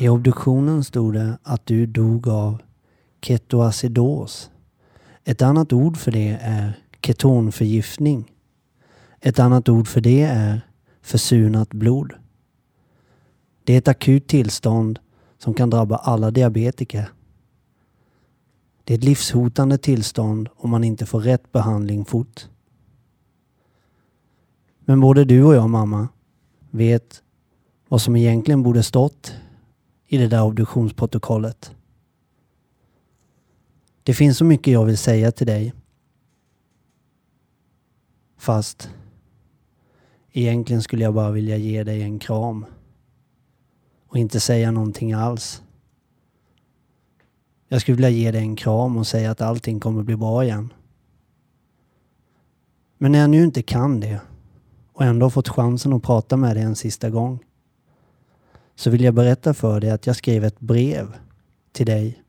I 0.00 0.08
obduktionen 0.08 0.84
stod 0.84 1.14
det 1.14 1.38
att 1.42 1.66
du 1.66 1.86
dog 1.86 2.28
av 2.28 2.62
ketoacidos. 3.22 4.50
Ett 5.24 5.42
annat 5.42 5.72
ord 5.72 5.96
för 5.96 6.12
det 6.12 6.38
är 6.42 6.78
ketonförgiftning. 7.02 8.32
Ett 9.20 9.38
annat 9.38 9.68
ord 9.68 9.88
för 9.88 10.00
det 10.00 10.22
är 10.22 10.60
försunat 11.02 11.68
blod. 11.70 12.12
Det 13.64 13.72
är 13.74 13.78
ett 13.78 13.88
akut 13.88 14.26
tillstånd 14.26 14.98
som 15.38 15.54
kan 15.54 15.70
drabba 15.70 15.96
alla 15.96 16.30
diabetiker. 16.30 17.08
Det 18.84 18.94
är 18.94 18.98
ett 18.98 19.04
livshotande 19.04 19.78
tillstånd 19.78 20.48
om 20.56 20.70
man 20.70 20.84
inte 20.84 21.06
får 21.06 21.20
rätt 21.20 21.52
behandling 21.52 22.04
fort. 22.04 22.48
Men 24.80 25.00
både 25.00 25.24
du 25.24 25.44
och 25.44 25.54
jag 25.54 25.70
mamma 25.70 26.08
vet 26.70 27.22
vad 27.88 28.02
som 28.02 28.16
egentligen 28.16 28.62
borde 28.62 28.82
stått 28.82 29.34
i 30.12 30.18
det 30.18 30.28
där 30.28 30.42
obduktionsprotokollet. 30.42 31.74
Det 34.02 34.14
finns 34.14 34.38
så 34.38 34.44
mycket 34.44 34.72
jag 34.72 34.84
vill 34.84 34.98
säga 34.98 35.32
till 35.32 35.46
dig. 35.46 35.74
Fast 38.36 38.90
egentligen 40.32 40.82
skulle 40.82 41.04
jag 41.04 41.14
bara 41.14 41.30
vilja 41.30 41.56
ge 41.56 41.84
dig 41.84 42.02
en 42.02 42.18
kram 42.18 42.66
och 44.06 44.16
inte 44.16 44.40
säga 44.40 44.70
någonting 44.70 45.12
alls. 45.12 45.62
Jag 47.68 47.80
skulle 47.80 47.96
vilja 47.96 48.10
ge 48.10 48.30
dig 48.30 48.40
en 48.40 48.56
kram 48.56 48.96
och 48.96 49.06
säga 49.06 49.30
att 49.30 49.40
allting 49.40 49.80
kommer 49.80 50.02
bli 50.02 50.16
bra 50.16 50.44
igen. 50.44 50.72
Men 52.98 53.12
när 53.12 53.18
jag 53.18 53.30
nu 53.30 53.44
inte 53.44 53.62
kan 53.62 54.00
det 54.00 54.20
och 54.92 55.04
ändå 55.04 55.30
fått 55.30 55.48
chansen 55.48 55.92
att 55.92 56.02
prata 56.02 56.36
med 56.36 56.56
dig 56.56 56.64
en 56.64 56.76
sista 56.76 57.10
gång 57.10 57.44
så 58.80 58.90
vill 58.90 59.04
jag 59.04 59.14
berätta 59.14 59.54
för 59.54 59.80
dig 59.80 59.90
att 59.90 60.06
jag 60.06 60.16
skrev 60.16 60.44
ett 60.44 60.60
brev 60.60 61.16
till 61.72 61.86
dig 61.86 62.22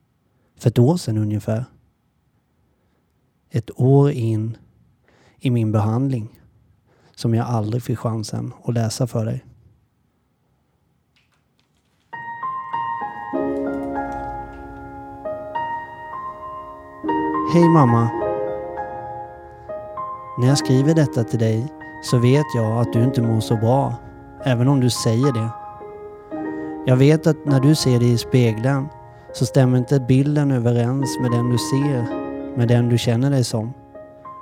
för 0.59 0.69
ett 0.69 0.80
år 0.80 0.97
sedan 0.97 1.17
ungefär. 1.17 1.66
Ett 3.49 3.80
år 3.80 4.11
in 4.11 4.57
i 5.39 5.49
min 5.49 5.72
behandling 5.72 6.41
som 7.16 7.33
jag 7.33 7.47
aldrig 7.47 7.83
fick 7.83 7.99
chansen 7.99 8.53
att 8.63 8.73
läsa 8.73 9.07
för 9.07 9.25
dig. 9.25 9.45
Hej 17.53 17.69
mamma. 17.69 18.09
När 20.39 20.47
jag 20.47 20.57
skriver 20.57 20.95
detta 20.95 21.23
till 21.23 21.39
dig 21.39 21.73
så 22.03 22.17
vet 22.17 22.45
jag 22.55 22.81
att 22.81 22.94
du 22.94 23.03
inte 23.03 23.22
mår 23.22 23.39
så 23.39 23.57
bra, 23.57 23.95
även 24.44 24.67
om 24.67 24.79
du 24.79 24.89
säger 24.89 25.33
det. 25.33 25.61
Jag 26.86 26.96
vet 26.96 27.28
att 27.28 27.46
när 27.46 27.60
du 27.60 27.76
ser 27.76 28.00
dig 28.00 28.12
i 28.12 28.18
spegeln 28.18 28.88
så 29.34 29.46
stämmer 29.46 29.78
inte 29.78 30.00
bilden 30.00 30.52
överens 30.52 31.18
med 31.22 31.32
den 31.32 31.50
du 31.50 31.58
ser, 31.58 32.06
med 32.58 32.68
den 32.68 32.90
du 32.90 32.98
känner 32.98 33.30
dig 33.30 33.44
som. 33.44 33.74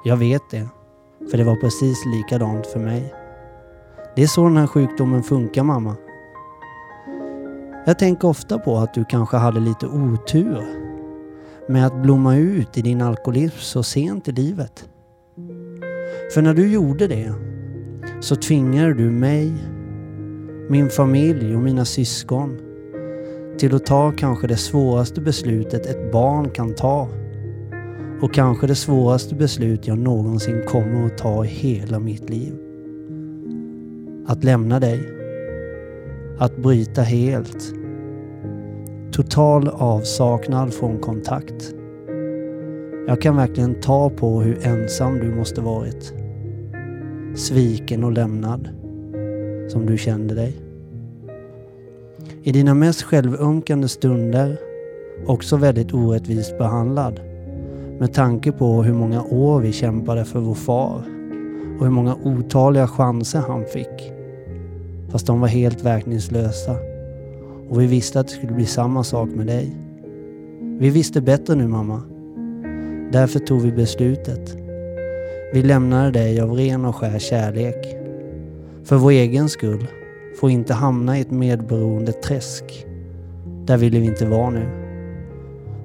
Jag 0.04 0.18
vet 0.18 0.42
det, 0.52 0.68
för 1.32 1.38
det 1.38 1.44
var 1.44 1.56
precis 1.56 2.06
likadant 2.06 2.68
för 2.68 2.80
mig. 2.80 3.14
Det 4.16 4.24
är 4.24 4.28
så 4.28 4.44
den 4.44 4.58
här 4.58 4.68
sjukdomen 4.68 5.24
funkar 5.24 5.64
mamma. 5.64 5.96
Jag 7.86 8.00
tänker 8.00 8.28
ofta 8.28 8.60
på 8.60 8.78
att 8.78 8.94
du 8.94 9.06
kanske 9.06 9.38
hade 9.38 9.60
lite 9.60 9.88
otur 9.88 10.66
med 11.68 11.86
att 11.86 12.02
blomma 12.02 12.36
ut 12.36 12.78
i 12.78 12.82
din 12.82 13.02
alkoholism 13.02 13.58
så 13.58 13.84
sent 13.84 14.28
i 14.28 14.32
livet. 14.32 14.90
För 16.34 16.42
när 16.42 16.54
du 16.54 16.72
gjorde 16.72 17.08
det 17.08 17.34
så 18.20 18.36
tvingade 18.36 18.94
du 18.94 19.12
mig, 19.12 19.54
min 20.70 20.90
familj 20.90 21.56
och 21.56 21.62
mina 21.62 21.86
syskon 21.86 22.58
till 23.58 23.76
att 23.76 23.86
ta 23.86 24.12
kanske 24.12 24.48
det 24.48 24.58
svåraste 24.58 25.22
beslutet 25.22 25.86
ett 25.86 26.12
barn 26.12 26.50
kan 26.50 26.76
ta. 26.76 27.08
Och 28.22 28.34
kanske 28.34 28.68
det 28.68 28.76
svåraste 28.76 29.36
beslut 29.36 29.88
jag 29.88 29.98
någonsin 29.98 30.64
kommer 30.68 31.06
att 31.06 31.18
ta 31.18 31.46
i 31.46 31.48
hela 31.48 32.00
mitt 32.00 32.30
liv. 32.30 32.54
Att 34.26 34.44
lämna 34.44 34.80
dig. 34.80 35.10
Att 36.38 36.58
bryta 36.58 37.02
helt. 37.02 37.74
Total 39.12 39.68
avsaknad 39.68 40.74
från 40.74 41.00
kontakt. 41.00 41.74
Jag 43.08 43.22
kan 43.22 43.36
verkligen 43.36 43.82
ta 43.82 44.10
på 44.10 44.42
hur 44.42 44.68
ensam 44.68 45.20
du 45.20 45.36
måste 45.36 45.62
varit. 45.62 46.14
Sviken 47.36 48.04
och 48.04 48.12
lämnad. 48.12 48.70
Som 49.70 49.86
du 49.86 49.98
kände 49.98 50.36
dig. 50.36 50.54
I 52.44 52.52
dina 52.52 52.74
mest 52.74 53.02
självömkande 53.02 53.88
stunder 53.88 54.58
också 55.26 55.58
väldigt 55.58 55.94
orättvist 55.94 56.58
behandlad. 56.58 57.20
Med 58.00 58.14
tanke 58.14 58.52
på 58.52 58.84
hur 58.84 58.94
många 58.94 59.24
år 59.24 59.60
vi 59.60 59.72
kämpade 59.72 60.26
för 60.26 60.40
vår 60.40 60.54
far 60.54 61.04
och 61.80 61.86
hur 61.86 61.92
många 61.92 62.16
otaliga 62.24 62.88
chanser 62.88 63.40
han 63.40 63.66
fick. 63.66 64.14
Fast 65.10 65.28
de 65.28 65.42
var 65.42 65.48
helt 65.48 65.86
verkningslösa. 65.86 66.76
Och 67.70 67.82
vi 67.82 67.86
visste 67.86 68.20
att 68.20 68.28
det 68.28 68.34
skulle 68.34 68.54
bli 68.54 68.66
samma 68.66 69.04
sak 69.04 69.30
med 69.30 69.48
dig. 69.48 69.76
Vi 70.80 70.90
visste 70.90 71.22
bättre 71.22 71.56
nu 71.56 71.68
mamma. 71.68 72.02
Därför 73.12 73.40
tog 73.40 73.62
vi 73.62 73.72
beslutet. 73.72 74.58
Vi 75.54 75.64
lämnade 75.64 76.12
dig 76.12 76.42
av 76.42 76.52
ren 76.52 76.86
och 76.86 76.96
skär 76.96 77.20
kärlek. 77.20 77.99
För 78.84 78.96
vår 78.96 79.12
egen 79.12 79.50
skull 79.50 79.88
får 80.40 80.50
inte 80.50 80.74
hamna 80.74 81.18
i 81.18 81.22
ett 81.22 81.32
medberoende 81.32 82.12
träsk. 82.12 82.86
Där 83.66 83.78
vill 83.78 84.00
vi 84.00 84.06
inte 84.06 84.26
vara 84.26 84.50
nu. 84.50 84.70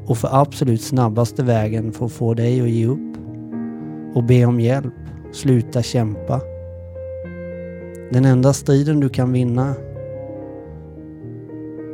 Och 0.06 0.18
för 0.18 0.28
absolut 0.32 0.82
snabbaste 0.82 1.42
vägen 1.42 1.92
för 1.92 2.06
att 2.06 2.12
få 2.12 2.34
dig 2.34 2.60
att 2.60 2.68
ge 2.68 2.86
upp 2.86 3.16
och 4.14 4.24
be 4.24 4.44
om 4.44 4.60
hjälp, 4.60 4.94
sluta 5.32 5.82
kämpa. 5.82 6.40
Den 8.10 8.24
enda 8.24 8.52
striden 8.52 9.00
du 9.00 9.08
kan 9.08 9.32
vinna 9.32 9.74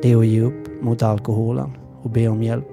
det 0.03 0.13
är 0.13 0.17
att 0.17 0.27
ge 0.27 0.41
upp 0.41 0.83
mot 0.83 1.03
alkoholen 1.03 1.71
och 2.03 2.11
be 2.11 2.29
om 2.29 2.43
hjälp. 2.43 2.69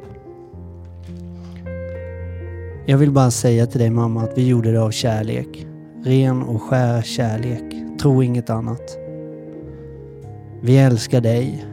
Jag 2.86 2.98
vill 2.98 3.12
bara 3.12 3.32
säga 3.32 3.66
till 3.66 3.80
dig 3.80 3.90
mamma 3.90 4.24
att 4.24 4.38
vi 4.38 4.48
gjorde 4.48 4.72
det 4.72 4.82
av 4.82 4.92
kärlek. 4.92 5.68
Ren 6.04 6.44
och 6.44 6.62
skär 6.62 7.02
kärlek. 7.02 7.87
Tro 8.02 8.24
inget 8.24 8.50
annat. 8.50 8.98
Vi 10.62 10.78
älskar 10.78 11.22
dig, 11.22 11.66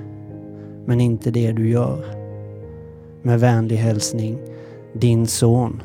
men 0.86 1.00
inte 1.00 1.30
det 1.30 1.52
du 1.52 1.68
gör. 1.68 2.04
Med 3.22 3.40
vänlig 3.40 3.76
hälsning, 3.76 4.38
din 4.92 5.26
son. 5.26 5.82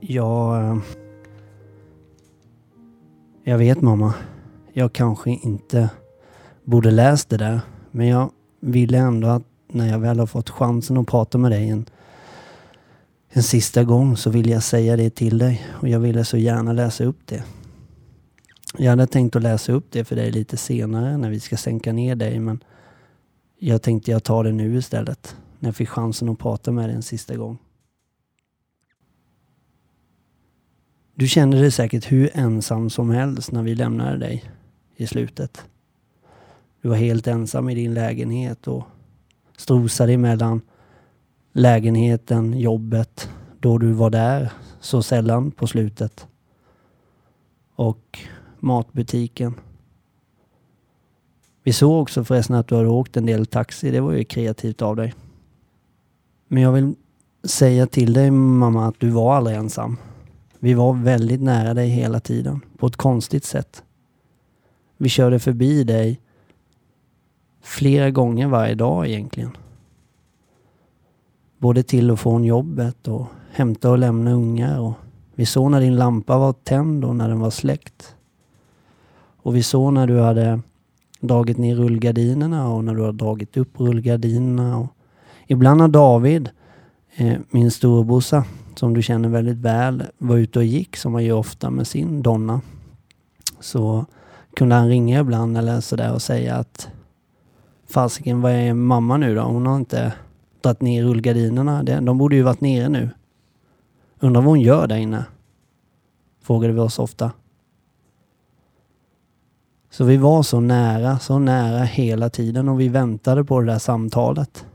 Jag... 0.00 0.64
Eh, 0.64 0.76
jag 3.44 3.58
vet 3.58 3.80
mamma. 3.80 4.14
Jag 4.72 4.92
kanske 4.92 5.30
inte 5.30 5.90
borde 6.64 6.90
läst 6.90 7.28
det 7.28 7.36
där. 7.36 7.60
Men 7.90 8.06
jag 8.06 8.30
ville 8.60 8.98
ändå 8.98 9.28
att 9.28 9.42
när 9.68 9.88
jag 9.88 9.98
väl 9.98 10.18
har 10.18 10.26
fått 10.26 10.50
chansen 10.50 10.96
att 10.96 11.06
prata 11.06 11.38
med 11.38 11.50
dig 11.50 11.68
en, 11.68 11.86
en 13.34 13.42
sista 13.42 13.84
gång 13.84 14.16
så 14.16 14.30
vill 14.30 14.50
jag 14.50 14.62
säga 14.62 14.96
det 14.96 15.10
till 15.10 15.38
dig. 15.38 15.66
Och 15.70 15.88
jag 15.88 16.00
ville 16.00 16.24
så 16.24 16.36
gärna 16.36 16.72
läsa 16.72 17.04
upp 17.04 17.26
det. 17.26 17.44
Jag 18.78 18.90
hade 18.90 19.06
tänkt 19.06 19.36
att 19.36 19.42
läsa 19.42 19.72
upp 19.72 19.86
det 19.90 20.04
för 20.04 20.16
dig 20.16 20.30
lite 20.30 20.56
senare 20.56 21.16
när 21.16 21.30
vi 21.30 21.40
ska 21.40 21.56
sänka 21.56 21.92
ner 21.92 22.14
dig 22.14 22.38
men 22.38 22.64
jag 23.58 23.82
tänkte 23.82 24.10
jag 24.10 24.24
tar 24.24 24.44
det 24.44 24.52
nu 24.52 24.78
istället. 24.78 25.36
När 25.58 25.68
jag 25.68 25.76
fick 25.76 25.88
chansen 25.88 26.28
att 26.28 26.38
prata 26.38 26.72
med 26.72 26.88
dig 26.88 26.96
en 26.96 27.02
sista 27.02 27.36
gång. 27.36 27.58
Du 31.14 31.28
kände 31.28 31.60
dig 31.60 31.70
säkert 31.70 32.12
hur 32.12 32.30
ensam 32.34 32.90
som 32.90 33.10
helst 33.10 33.52
när 33.52 33.62
vi 33.62 33.74
lämnade 33.74 34.18
dig 34.18 34.44
i 34.96 35.06
slutet. 35.06 35.64
Du 36.82 36.88
var 36.88 36.96
helt 36.96 37.26
ensam 37.26 37.68
i 37.68 37.74
din 37.74 37.94
lägenhet 37.94 38.68
och 38.68 38.84
strosade 39.56 40.12
emellan 40.12 40.60
lägenheten, 41.52 42.58
jobbet, 42.58 43.30
då 43.60 43.78
du 43.78 43.92
var 43.92 44.10
där 44.10 44.52
så 44.80 45.02
sällan 45.02 45.50
på 45.50 45.66
slutet. 45.66 46.26
Och 47.74 48.18
matbutiken. 48.58 49.54
Vi 51.62 51.72
såg 51.72 52.02
också 52.02 52.24
förresten 52.24 52.56
att 52.56 52.68
du 52.68 52.74
hade 52.74 52.88
åkt 52.88 53.16
en 53.16 53.26
del 53.26 53.46
taxi. 53.46 53.90
Det 53.90 54.00
var 54.00 54.12
ju 54.12 54.24
kreativt 54.24 54.82
av 54.82 54.96
dig. 54.96 55.14
Men 56.48 56.62
jag 56.62 56.72
vill 56.72 56.94
säga 57.44 57.86
till 57.86 58.12
dig 58.12 58.30
mamma 58.30 58.88
att 58.88 59.00
du 59.00 59.10
var 59.10 59.36
aldrig 59.36 59.56
ensam. 59.56 59.96
Vi 60.58 60.74
var 60.74 60.92
väldigt 60.92 61.40
nära 61.42 61.74
dig 61.74 61.88
hela 61.88 62.20
tiden. 62.20 62.60
På 62.78 62.86
ett 62.86 62.96
konstigt 62.96 63.44
sätt. 63.44 63.82
Vi 64.96 65.08
körde 65.08 65.38
förbi 65.38 65.84
dig 65.84 66.20
flera 67.62 68.10
gånger 68.10 68.46
varje 68.46 68.74
dag 68.74 69.08
egentligen. 69.08 69.56
Både 71.62 71.82
till 71.82 72.10
och 72.10 72.20
från 72.20 72.44
jobbet 72.44 73.08
och 73.08 73.26
hämta 73.52 73.90
och 73.90 73.98
lämna 73.98 74.32
ungar. 74.32 74.80
Och 74.80 74.92
vi 75.34 75.46
såg 75.46 75.70
när 75.70 75.80
din 75.80 75.96
lampa 75.96 76.38
var 76.38 76.52
tänd 76.52 77.04
och 77.04 77.16
när 77.16 77.28
den 77.28 77.40
var 77.40 77.50
släckt. 77.50 78.14
Och 79.42 79.56
vi 79.56 79.62
såg 79.62 79.92
när 79.92 80.06
du 80.06 80.20
hade 80.20 80.60
dragit 81.20 81.58
ner 81.58 81.76
rullgardinerna 81.76 82.68
och 82.68 82.84
när 82.84 82.94
du 82.94 83.02
har 83.02 83.12
dragit 83.12 83.56
upp 83.56 83.80
rullgardinerna. 83.80 84.78
Och 84.78 84.86
ibland 85.46 85.80
har 85.80 85.88
David, 85.88 86.50
eh, 87.16 87.38
min 87.50 87.70
storebrorsa, 87.70 88.44
som 88.74 88.94
du 88.94 89.02
känner 89.02 89.28
väldigt 89.28 89.58
väl, 89.58 90.04
var 90.18 90.36
ute 90.36 90.58
och 90.58 90.64
gick 90.64 90.96
som 90.96 91.14
han 91.14 91.24
gör 91.24 91.36
ofta 91.36 91.70
med 91.70 91.86
sin 91.86 92.22
donna. 92.22 92.60
Så 93.60 94.06
kunde 94.56 94.74
han 94.74 94.88
ringa 94.88 95.20
ibland 95.20 95.58
eller 95.58 95.80
sådär 95.80 96.12
och 96.12 96.22
säga 96.22 96.56
att 96.56 96.88
fasiken, 97.88 98.40
vad 98.40 98.52
är 98.52 98.74
mamma 98.74 99.16
nu 99.16 99.34
då? 99.34 99.42
Hon 99.42 99.66
har 99.66 99.76
inte 99.76 100.12
dragit 100.62 100.80
ner 100.80 101.02
rullgardinerna. 101.02 101.82
De 101.82 102.18
borde 102.18 102.36
ju 102.36 102.42
varit 102.42 102.60
nere 102.60 102.88
nu. 102.88 103.10
Undrar 104.20 104.42
vad 104.42 104.48
hon 104.48 104.60
gör 104.60 104.86
där 104.86 104.96
inne? 104.96 105.24
Frågade 106.42 106.72
vi 106.72 106.80
oss 106.80 106.98
ofta. 106.98 107.32
Så 109.90 110.04
vi 110.04 110.16
var 110.16 110.42
så 110.42 110.60
nära, 110.60 111.18
så 111.18 111.38
nära 111.38 111.84
hela 111.84 112.30
tiden 112.30 112.68
och 112.68 112.80
vi 112.80 112.88
väntade 112.88 113.44
på 113.44 113.60
det 113.60 113.66
där 113.66 113.78
samtalet. 113.78 114.66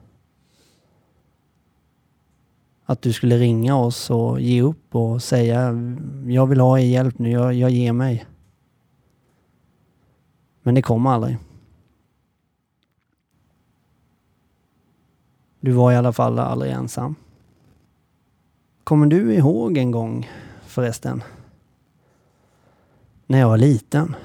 Att 2.86 3.02
du 3.02 3.14
skulle 3.14 3.38
ringa 3.38 3.76
oss 3.76 4.10
och 4.10 4.42
ge 4.42 4.62
upp 4.62 4.96
och 4.96 5.24
säga 5.24 5.74
jag 6.28 6.48
vill 6.48 6.60
ha 6.60 6.80
er 6.80 6.86
hjälp 6.86 7.20
nu, 7.20 7.32
jag, 7.32 7.54
jag 7.54 7.70
ger 7.70 7.94
mig. 7.94 8.26
Men 10.64 10.76
det 10.76 10.82
kom 10.82 11.06
aldrig. 11.06 11.38
Du 15.68 15.74
var 15.74 15.92
i 15.92 15.96
alla 15.96 16.14
fall 16.14 16.40
aldrig 16.40 16.72
ensam. 16.72 17.16
Kommer 18.84 19.06
du 19.08 19.34
ihåg 19.34 19.78
en 19.78 19.92
gång 19.92 20.30
förresten? 20.66 21.24
När 23.26 23.40
jag 23.40 23.50
var 23.50 23.58
liten. 23.58 24.16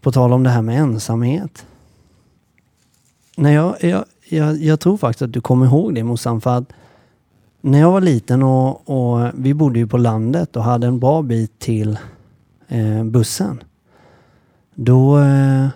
På 0.00 0.12
tal 0.12 0.32
om 0.32 0.42
det 0.42 0.50
här 0.50 0.62
med 0.62 0.80
ensamhet. 0.80 1.66
När 3.36 3.52
jag, 3.52 3.76
jag, 3.80 4.04
jag, 4.28 4.56
jag 4.56 4.80
tror 4.80 4.96
faktiskt 4.96 5.22
att 5.22 5.32
du 5.32 5.40
kommer 5.40 5.66
ihåg 5.66 5.94
det 5.94 6.04
morsan 6.04 6.40
för 6.40 6.58
att 6.58 6.72
när 7.60 7.80
jag 7.80 7.92
var 7.92 8.00
liten 8.00 8.42
och, 8.42 8.90
och, 8.90 9.30
vi 9.34 9.54
bodde 9.54 9.78
ju 9.78 9.86
på 9.86 9.98
landet 9.98 10.56
och 10.56 10.64
hade 10.64 10.86
en 10.86 11.00
bra 11.00 11.22
bit 11.22 11.58
till 11.58 11.98
eh, 12.68 13.04
bussen. 13.04 13.62
Då, 14.74 15.18
eh, 15.18 15.68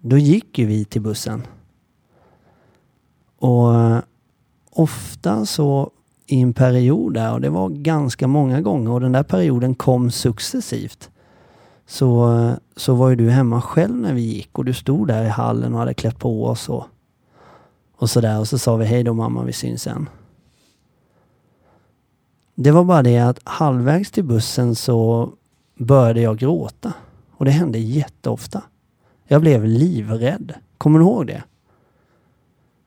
då 0.00 0.18
gick 0.18 0.58
ju 0.58 0.66
vi 0.66 0.84
till 0.84 1.02
bussen. 1.02 1.42
Och 3.42 3.74
eh, 3.74 3.98
ofta 4.70 5.46
så 5.46 5.90
i 6.26 6.40
en 6.40 6.52
period 6.52 7.14
där 7.14 7.32
och 7.32 7.40
det 7.40 7.50
var 7.50 7.68
ganska 7.68 8.28
många 8.28 8.60
gånger 8.60 8.90
och 8.90 9.00
den 9.00 9.12
där 9.12 9.22
perioden 9.22 9.74
kom 9.74 10.10
successivt. 10.10 11.10
Så, 11.86 12.38
eh, 12.38 12.52
så 12.76 12.94
var 12.94 13.08
ju 13.08 13.16
du 13.16 13.30
hemma 13.30 13.60
själv 13.60 13.96
när 13.96 14.14
vi 14.14 14.20
gick 14.20 14.58
och 14.58 14.64
du 14.64 14.74
stod 14.74 15.08
där 15.08 15.24
i 15.24 15.28
hallen 15.28 15.72
och 15.72 15.78
hade 15.78 15.94
klätt 15.94 16.18
på 16.18 16.46
oss 16.46 16.68
och, 16.68 16.84
och 17.96 18.10
sådär 18.10 18.40
och 18.40 18.48
så 18.48 18.58
sa 18.58 18.76
vi 18.76 18.84
hej 18.84 19.04
då 19.04 19.14
mamma, 19.14 19.42
vi 19.42 19.52
syns 19.52 19.82
sen. 19.82 20.08
Det 22.54 22.70
var 22.70 22.84
bara 22.84 23.02
det 23.02 23.18
att 23.18 23.38
halvvägs 23.44 24.10
till 24.10 24.24
bussen 24.24 24.74
så 24.74 25.30
började 25.78 26.20
jag 26.20 26.38
gråta. 26.38 26.92
Och 27.30 27.44
det 27.44 27.50
hände 27.50 27.78
jätteofta. 27.78 28.62
Jag 29.26 29.40
blev 29.40 29.64
livrädd. 29.64 30.54
Kommer 30.78 30.98
du 30.98 31.04
ihåg 31.04 31.26
det? 31.26 31.42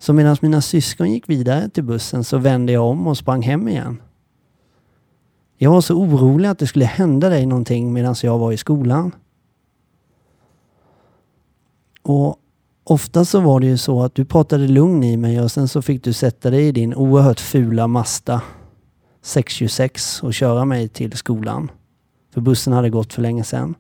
Så 0.06 0.14
medan 0.14 0.38
mina 0.42 0.62
syskon 0.62 1.12
gick 1.12 1.30
vidare 1.30 1.70
till 1.70 1.84
bussen 1.84 2.24
så 2.24 2.38
vände 2.38 2.74
jag 2.74 2.84
om 2.84 3.08
och 3.08 3.18
sprang 3.18 3.42
hem 3.42 3.68
igen. 3.68 4.02
Jag 5.58 5.72
var 5.72 5.82
så 5.82 5.96
orolig 5.96 6.50
att 6.50 6.60
det 6.60 6.68
skulle 6.68 6.86
hända 6.86 7.30
dig 7.30 7.46
någonting 7.46 7.94
medan 7.94 8.16
jag 8.24 8.38
var 8.40 8.52
i 8.52 8.58
skolan. 8.58 9.12
Och 12.02 12.40
ofta 12.84 13.26
så 13.26 13.40
var 13.40 13.60
det 13.60 13.66
ju 13.66 13.78
så 13.78 14.04
att 14.04 14.16
du 14.16 14.26
pratade 14.26 14.68
lugn 14.68 15.04
i 15.04 15.18
mig 15.18 15.42
och 15.42 15.52
sen 15.52 15.68
så 15.68 15.82
fick 15.82 16.04
du 16.04 16.14
sätta 16.14 16.50
dig 16.50 16.68
i 16.68 16.72
din 16.72 16.96
oerhört 16.96 17.40
fula 17.40 17.88
Mazda 17.88 18.42
626 19.22 20.24
och 20.24 20.34
köra 20.34 20.66
mig 20.66 20.88
till 20.88 21.12
skolan. 21.12 21.72
För 22.34 22.42
bussen 22.42 22.74
hade 22.74 22.90
gått 22.90 23.14
för 23.14 23.22
länge 23.22 23.44
sedan. 23.44 23.76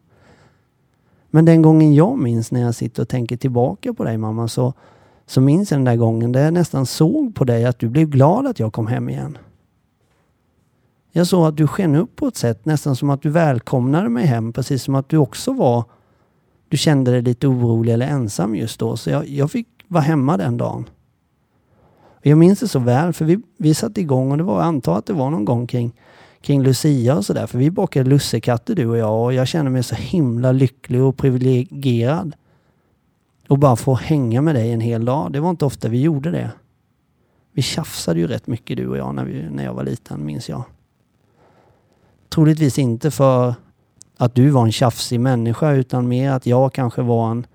Men 1.29 1.45
den 1.45 1.61
gången 1.61 1.93
jag 1.93 2.17
minns 2.17 2.51
när 2.51 2.61
jag 2.61 2.75
sitter 2.75 3.01
och 3.01 3.09
tänker 3.09 3.37
tillbaka 3.37 3.93
på 3.93 4.03
dig 4.03 4.17
mamma 4.17 4.47
så, 4.47 4.73
så 5.25 5.41
minns 5.41 5.71
jag 5.71 5.79
den 5.79 5.85
där 5.85 5.95
gången 5.95 6.31
där 6.31 6.43
jag 6.43 6.53
nästan 6.53 6.85
såg 6.85 7.35
på 7.35 7.43
dig 7.43 7.65
att 7.65 7.79
du 7.79 7.89
blev 7.89 8.09
glad 8.09 8.47
att 8.47 8.59
jag 8.59 8.73
kom 8.73 8.87
hem 8.87 9.09
igen. 9.09 9.37
Jag 11.11 11.27
såg 11.27 11.47
att 11.47 11.57
du 11.57 11.67
sken 11.67 11.95
upp 11.95 12.15
på 12.15 12.27
ett 12.27 12.37
sätt 12.37 12.65
nästan 12.65 12.95
som 12.95 13.09
att 13.09 13.21
du 13.21 13.29
välkomnade 13.29 14.09
mig 14.09 14.25
hem 14.25 14.53
precis 14.53 14.83
som 14.83 14.95
att 14.95 15.09
du 15.09 15.17
också 15.17 15.53
var 15.53 15.83
du 16.69 16.77
kände 16.77 17.11
dig 17.11 17.21
lite 17.21 17.47
orolig 17.47 17.93
eller 17.93 18.07
ensam 18.07 18.55
just 18.55 18.79
då. 18.79 18.97
Så 18.97 19.09
jag, 19.09 19.27
jag 19.27 19.51
fick 19.51 19.67
vara 19.87 20.03
hemma 20.03 20.37
den 20.37 20.57
dagen. 20.57 20.89
Jag 22.21 22.37
minns 22.37 22.59
det 22.59 22.67
så 22.67 22.79
väl 22.79 23.13
för 23.13 23.25
vi, 23.25 23.39
vi 23.57 23.73
satte 23.73 24.01
igång 24.01 24.31
och 24.31 24.37
det 24.37 24.43
var, 24.43 24.55
jag 24.55 24.65
antar 24.65 24.97
att 24.97 25.05
det 25.05 25.13
var 25.13 25.29
någon 25.29 25.45
gång 25.45 25.67
kring 25.67 25.93
kring 26.45 26.63
Lucia 26.63 27.15
och 27.15 27.25
sådär. 27.25 27.47
För 27.47 27.57
vi 27.57 27.71
bakade 27.71 28.09
lussekatter 28.09 28.75
du 28.75 28.87
och 28.87 28.97
jag 28.97 29.23
och 29.23 29.33
jag 29.33 29.47
kände 29.47 29.71
mig 29.71 29.83
så 29.83 29.95
himla 29.95 30.51
lycklig 30.51 31.03
och 31.03 31.17
privilegierad. 31.17 32.35
Och 33.47 33.59
bara 33.59 33.75
få 33.75 33.93
hänga 33.93 34.41
med 34.41 34.55
dig 34.55 34.71
en 34.71 34.79
hel 34.79 35.05
dag. 35.05 35.31
Det 35.31 35.39
var 35.39 35.49
inte 35.49 35.65
ofta 35.65 35.87
vi 35.87 36.01
gjorde 36.01 36.31
det. 36.31 36.51
Vi 37.51 37.61
tjafsade 37.61 38.19
ju 38.19 38.27
rätt 38.27 38.47
mycket 38.47 38.77
du 38.77 38.87
och 38.87 38.97
jag 38.97 39.15
när, 39.15 39.25
vi, 39.25 39.49
när 39.49 39.63
jag 39.63 39.73
var 39.73 39.83
liten, 39.83 40.25
minns 40.25 40.49
jag. 40.49 40.63
Troligtvis 42.29 42.79
inte 42.79 43.11
för 43.11 43.55
att 44.17 44.35
du 44.35 44.49
var 44.49 44.65
en 44.65 44.71
tjafsig 44.71 45.19
människa 45.19 45.71
utan 45.71 46.07
mer 46.07 46.31
att 46.31 46.45
jag 46.45 46.73
kanske 46.73 47.01
var 47.01 47.31
en 47.31 47.47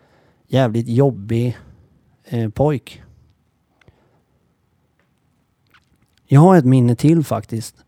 jävligt 0.46 0.88
jobbig 0.88 1.58
eh, 2.24 2.50
pojk. 2.50 3.02
Jag 6.26 6.40
har 6.40 6.56
ett 6.56 6.64
minne 6.64 6.96
till 6.96 7.24
faktiskt. 7.24 7.84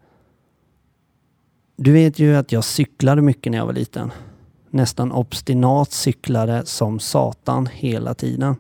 Du 1.77 1.93
vet 1.93 2.19
ju 2.19 2.37
att 2.37 2.53
jag 2.53 2.65
cyklade 2.65 3.23
mycket 3.23 3.51
när 3.51 3.59
jag 3.59 3.67
var 3.67 3.73
liten. 3.73 4.13
Nästan 4.75 5.13
obstinat 5.13 5.93
cyklade 5.93 6.67
som 6.67 6.99
satan 7.01 7.69
hela 7.73 8.15
tiden. 8.15 8.57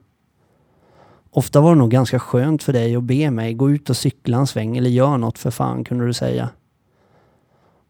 Ofta 1.30 1.60
var 1.60 1.72
det 1.74 1.78
nog 1.78 1.90
ganska 1.90 2.18
skönt 2.18 2.62
för 2.62 2.72
dig 2.72 2.96
att 2.96 3.02
be 3.02 3.30
mig 3.30 3.54
gå 3.54 3.70
ut 3.70 3.90
och 3.90 3.96
cykla 3.96 4.36
en 4.38 4.46
sväng 4.46 4.76
eller 4.76 4.90
gör 4.90 5.18
något 5.18 5.38
för 5.38 5.50
fan 5.50 5.84
kunde 5.84 6.06
du 6.06 6.12
säga. 6.12 6.48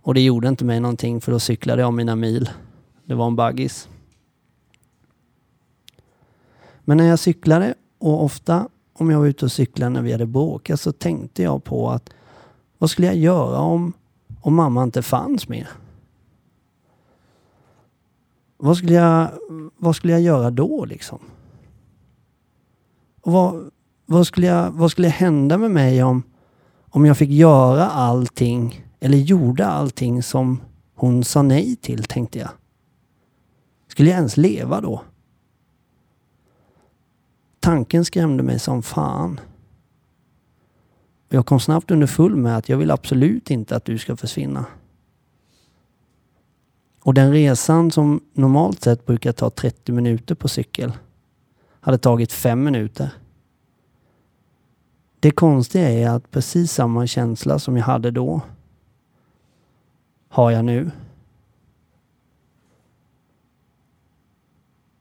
Och 0.02 0.14
det 0.14 0.20
gjorde 0.20 0.48
inte 0.48 0.64
mig 0.64 0.80
någonting 0.80 1.20
för 1.20 1.32
då 1.32 1.38
cyklade 1.38 1.82
jag 1.82 1.92
mina 1.94 2.16
mil. 2.16 2.50
Det 3.04 3.14
var 3.14 3.26
en 3.26 3.36
baggis. 3.36 3.88
Men 6.84 6.96
när 6.96 7.04
jag 7.04 7.18
cyklade 7.18 7.74
och 7.98 8.24
ofta 8.24 8.68
om 8.92 9.10
jag 9.10 9.18
var 9.18 9.26
ute 9.26 9.44
och 9.44 9.52
cyklade 9.52 9.90
när 9.90 10.02
vi 10.02 10.12
hade 10.12 10.26
bråkat 10.26 10.80
så 10.80 10.92
tänkte 10.92 11.42
jag 11.42 11.64
på 11.64 11.90
att 11.90 12.10
vad 12.78 12.90
skulle 12.90 13.06
jag 13.06 13.16
göra 13.16 13.58
om 13.58 13.92
om 14.40 14.54
mamma 14.54 14.82
inte 14.82 15.02
fanns 15.02 15.48
mer? 15.48 15.68
Vad 18.64 18.76
skulle 18.76 18.92
jag, 18.92 19.30
vad 19.76 19.96
skulle 19.96 20.12
jag 20.12 20.22
göra 20.22 20.50
då 20.50 20.84
liksom? 20.84 21.18
Och 23.20 23.32
vad, 23.32 23.70
vad, 24.06 24.26
skulle 24.26 24.46
jag, 24.46 24.70
vad 24.70 24.90
skulle 24.90 25.08
hända 25.08 25.58
med 25.58 25.70
mig 25.70 26.02
om, 26.02 26.22
om 26.90 27.06
jag 27.06 27.18
fick 27.18 27.30
göra 27.30 27.86
allting 27.86 28.86
eller 29.00 29.18
gjorde 29.18 29.66
allting 29.66 30.22
som 30.22 30.60
hon 30.94 31.24
sa 31.24 31.42
nej 31.42 31.76
till, 31.76 32.04
tänkte 32.04 32.38
jag. 32.38 32.50
Skulle 33.88 34.10
jag 34.10 34.16
ens 34.16 34.36
leva 34.36 34.80
då? 34.80 35.02
Tanken 37.60 38.04
skrämde 38.04 38.42
mig 38.42 38.58
som 38.58 38.82
fan. 38.82 39.40
Jag 41.28 41.46
kom 41.46 41.60
snabbt 41.60 41.90
under 41.90 42.06
full 42.06 42.36
med 42.36 42.56
att 42.56 42.68
jag 42.68 42.76
vill 42.76 42.90
absolut 42.90 43.50
inte 43.50 43.76
att 43.76 43.84
du 43.84 43.98
ska 43.98 44.16
försvinna. 44.16 44.66
Och 47.02 47.14
den 47.14 47.32
resan 47.32 47.90
som 47.90 48.20
normalt 48.32 48.82
sett 48.82 49.06
brukar 49.06 49.32
ta 49.32 49.50
30 49.50 49.92
minuter 49.92 50.34
på 50.34 50.48
cykel 50.48 50.92
hade 51.80 51.98
tagit 51.98 52.32
fem 52.32 52.64
minuter. 52.64 53.10
Det 55.20 55.30
konstiga 55.30 55.88
är 55.88 56.08
att 56.08 56.30
precis 56.30 56.72
samma 56.72 57.06
känsla 57.06 57.58
som 57.58 57.76
jag 57.76 57.84
hade 57.84 58.10
då 58.10 58.40
har 60.28 60.50
jag 60.50 60.64
nu. 60.64 60.90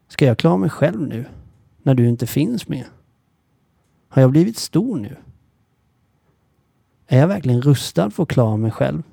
Ska 0.08 0.26
jag 0.26 0.38
klara 0.38 0.58
mig 0.58 0.70
själv 0.70 1.02
nu? 1.02 1.26
När 1.84 1.94
du 1.94 2.10
inte 2.10 2.28
finns 2.28 2.68
mer? 2.68 2.88
Har 4.08 4.22
jag 4.22 4.32
blivit 4.32 4.58
stor 4.58 5.00
nu? 5.00 5.18
Är 7.08 7.20
jag 7.20 7.28
verkligen 7.28 7.62
rustad 7.62 8.12
för 8.12 8.24
att 8.24 8.30
klara 8.30 8.58
mig 8.58 8.72
själv? 8.72 9.04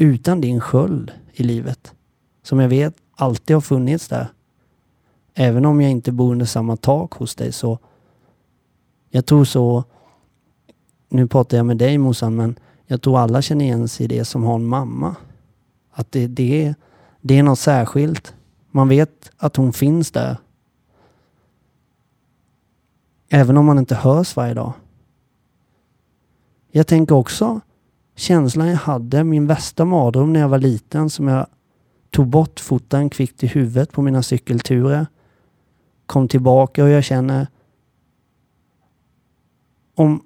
Utan 0.00 0.40
din 0.40 0.60
sköld 0.60 1.12
i 1.32 1.42
livet, 1.42 1.94
som 2.42 2.60
jag 2.60 2.68
vet 2.68 2.94
alltid 3.14 3.56
har 3.56 3.60
funnits 3.60 4.08
där. 4.08 4.28
Även 5.34 5.64
om 5.64 5.80
jag 5.80 5.90
inte 5.90 6.12
bor 6.12 6.32
under 6.32 6.46
samma 6.46 6.76
tak 6.76 7.12
hos 7.12 7.34
dig 7.34 7.52
så... 7.52 7.78
Jag 9.10 9.26
tror 9.26 9.44
så... 9.44 9.84
Nu 11.08 11.26
pratar 11.26 11.56
jag 11.56 11.66
med 11.66 11.76
dig 11.76 11.98
morsan, 11.98 12.36
men 12.36 12.58
jag 12.86 13.02
tror 13.02 13.18
alla 13.18 13.42
känner 13.42 13.64
igen 13.64 13.88
sig 13.88 14.04
i 14.04 14.08
det 14.08 14.24
som 14.24 14.42
har 14.42 14.54
en 14.54 14.66
mamma. 14.66 15.16
Att 15.90 16.12
det, 16.12 16.26
det, 16.26 16.64
är, 16.66 16.74
det 17.20 17.38
är 17.38 17.42
något 17.42 17.58
särskilt. 17.58 18.34
Man 18.70 18.88
vet 18.88 19.30
att 19.36 19.56
hon 19.56 19.72
finns 19.72 20.10
där. 20.10 20.36
Även 23.28 23.56
om 23.56 23.66
man 23.66 23.78
inte 23.78 23.94
hörs 23.94 24.36
varje 24.36 24.54
dag. 24.54 24.72
Jag 26.70 26.86
tänker 26.86 27.14
också 27.14 27.60
känslan 28.20 28.68
jag 28.68 28.76
hade, 28.76 29.24
min 29.24 29.46
värsta 29.46 29.84
mardröm 29.84 30.32
när 30.32 30.40
jag 30.40 30.48
var 30.48 30.58
liten 30.58 31.10
som 31.10 31.28
jag 31.28 31.46
tog 32.10 32.26
bort 32.26 32.60
foten 32.60 33.10
kvickt 33.10 33.44
i 33.44 33.46
huvudet 33.46 33.92
på 33.92 34.02
mina 34.02 34.22
cykelturer. 34.22 35.06
Kom 36.06 36.28
tillbaka 36.28 36.84
och 36.84 36.90
jag 36.90 37.04
känner 37.04 37.46
om 39.94 40.22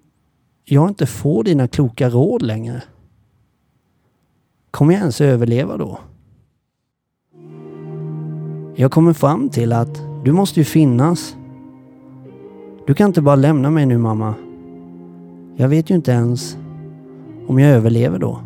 jag 0.64 0.88
inte 0.88 1.06
får 1.06 1.44
dina 1.44 1.68
kloka 1.68 2.10
råd 2.10 2.42
längre, 2.42 2.82
kommer 4.70 4.92
jag 4.92 5.00
ens 5.00 5.20
överleva 5.20 5.76
då? 5.76 6.00
Jag 8.76 8.92
kommer 8.92 9.12
fram 9.12 9.48
till 9.48 9.72
att 9.72 10.02
du 10.24 10.32
måste 10.32 10.60
ju 10.60 10.64
finnas. 10.64 11.36
Du 12.86 12.94
kan 12.94 13.06
inte 13.06 13.22
bara 13.22 13.36
lämna 13.36 13.70
mig 13.70 13.86
nu 13.86 13.98
mamma. 13.98 14.34
Jag 15.56 15.68
vet 15.68 15.90
ju 15.90 15.94
inte 15.94 16.12
ens 16.12 16.58
om 17.46 17.58
jag 17.58 17.70
överlever 17.70 18.18
då. 18.18 18.40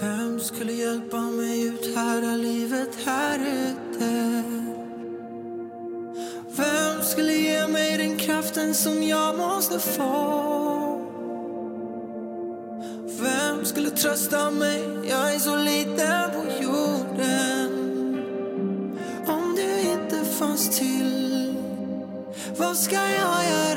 Vem 0.00 0.40
skulle 0.40 0.72
hjälpa 0.72 1.20
mig 1.20 1.66
uthärda 1.66 2.36
livet 2.36 2.98
här 3.06 3.38
ute? 3.38 4.42
Vem 6.56 7.02
skulle 7.02 7.32
ge 7.32 7.66
mig 7.68 7.98
den 7.98 8.16
kraften 8.16 8.74
som 8.74 9.02
jag 9.02 9.38
måste 9.38 9.78
få? 9.78 10.54
Vem 13.20 13.64
skulle 13.64 13.90
trösta 13.90 14.50
mig? 14.50 14.82
Jag 15.08 15.34
är 15.34 15.38
så 15.38 15.56
liten 15.56 16.30
på 16.30 16.62
jorden. 16.62 17.70
Om 19.26 19.56
du 19.56 19.90
inte 19.90 20.24
fanns 20.24 20.78
till, 20.78 21.54
vad 22.58 22.76
ska 22.76 22.96
jag 22.96 23.44
göra 23.50 23.73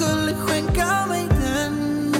skulle 0.00 0.34
skänka 0.34 1.06
mig 1.08 1.28
den? 1.28 2.12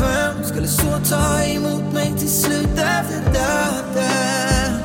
Vem 0.00 0.44
skulle 0.44 0.68
så 0.68 0.98
ta 1.10 1.42
emot 1.44 1.92
mig 1.92 2.14
till 2.18 2.30
slut 2.30 2.78
efter 2.78 3.32
döden? 3.32 4.80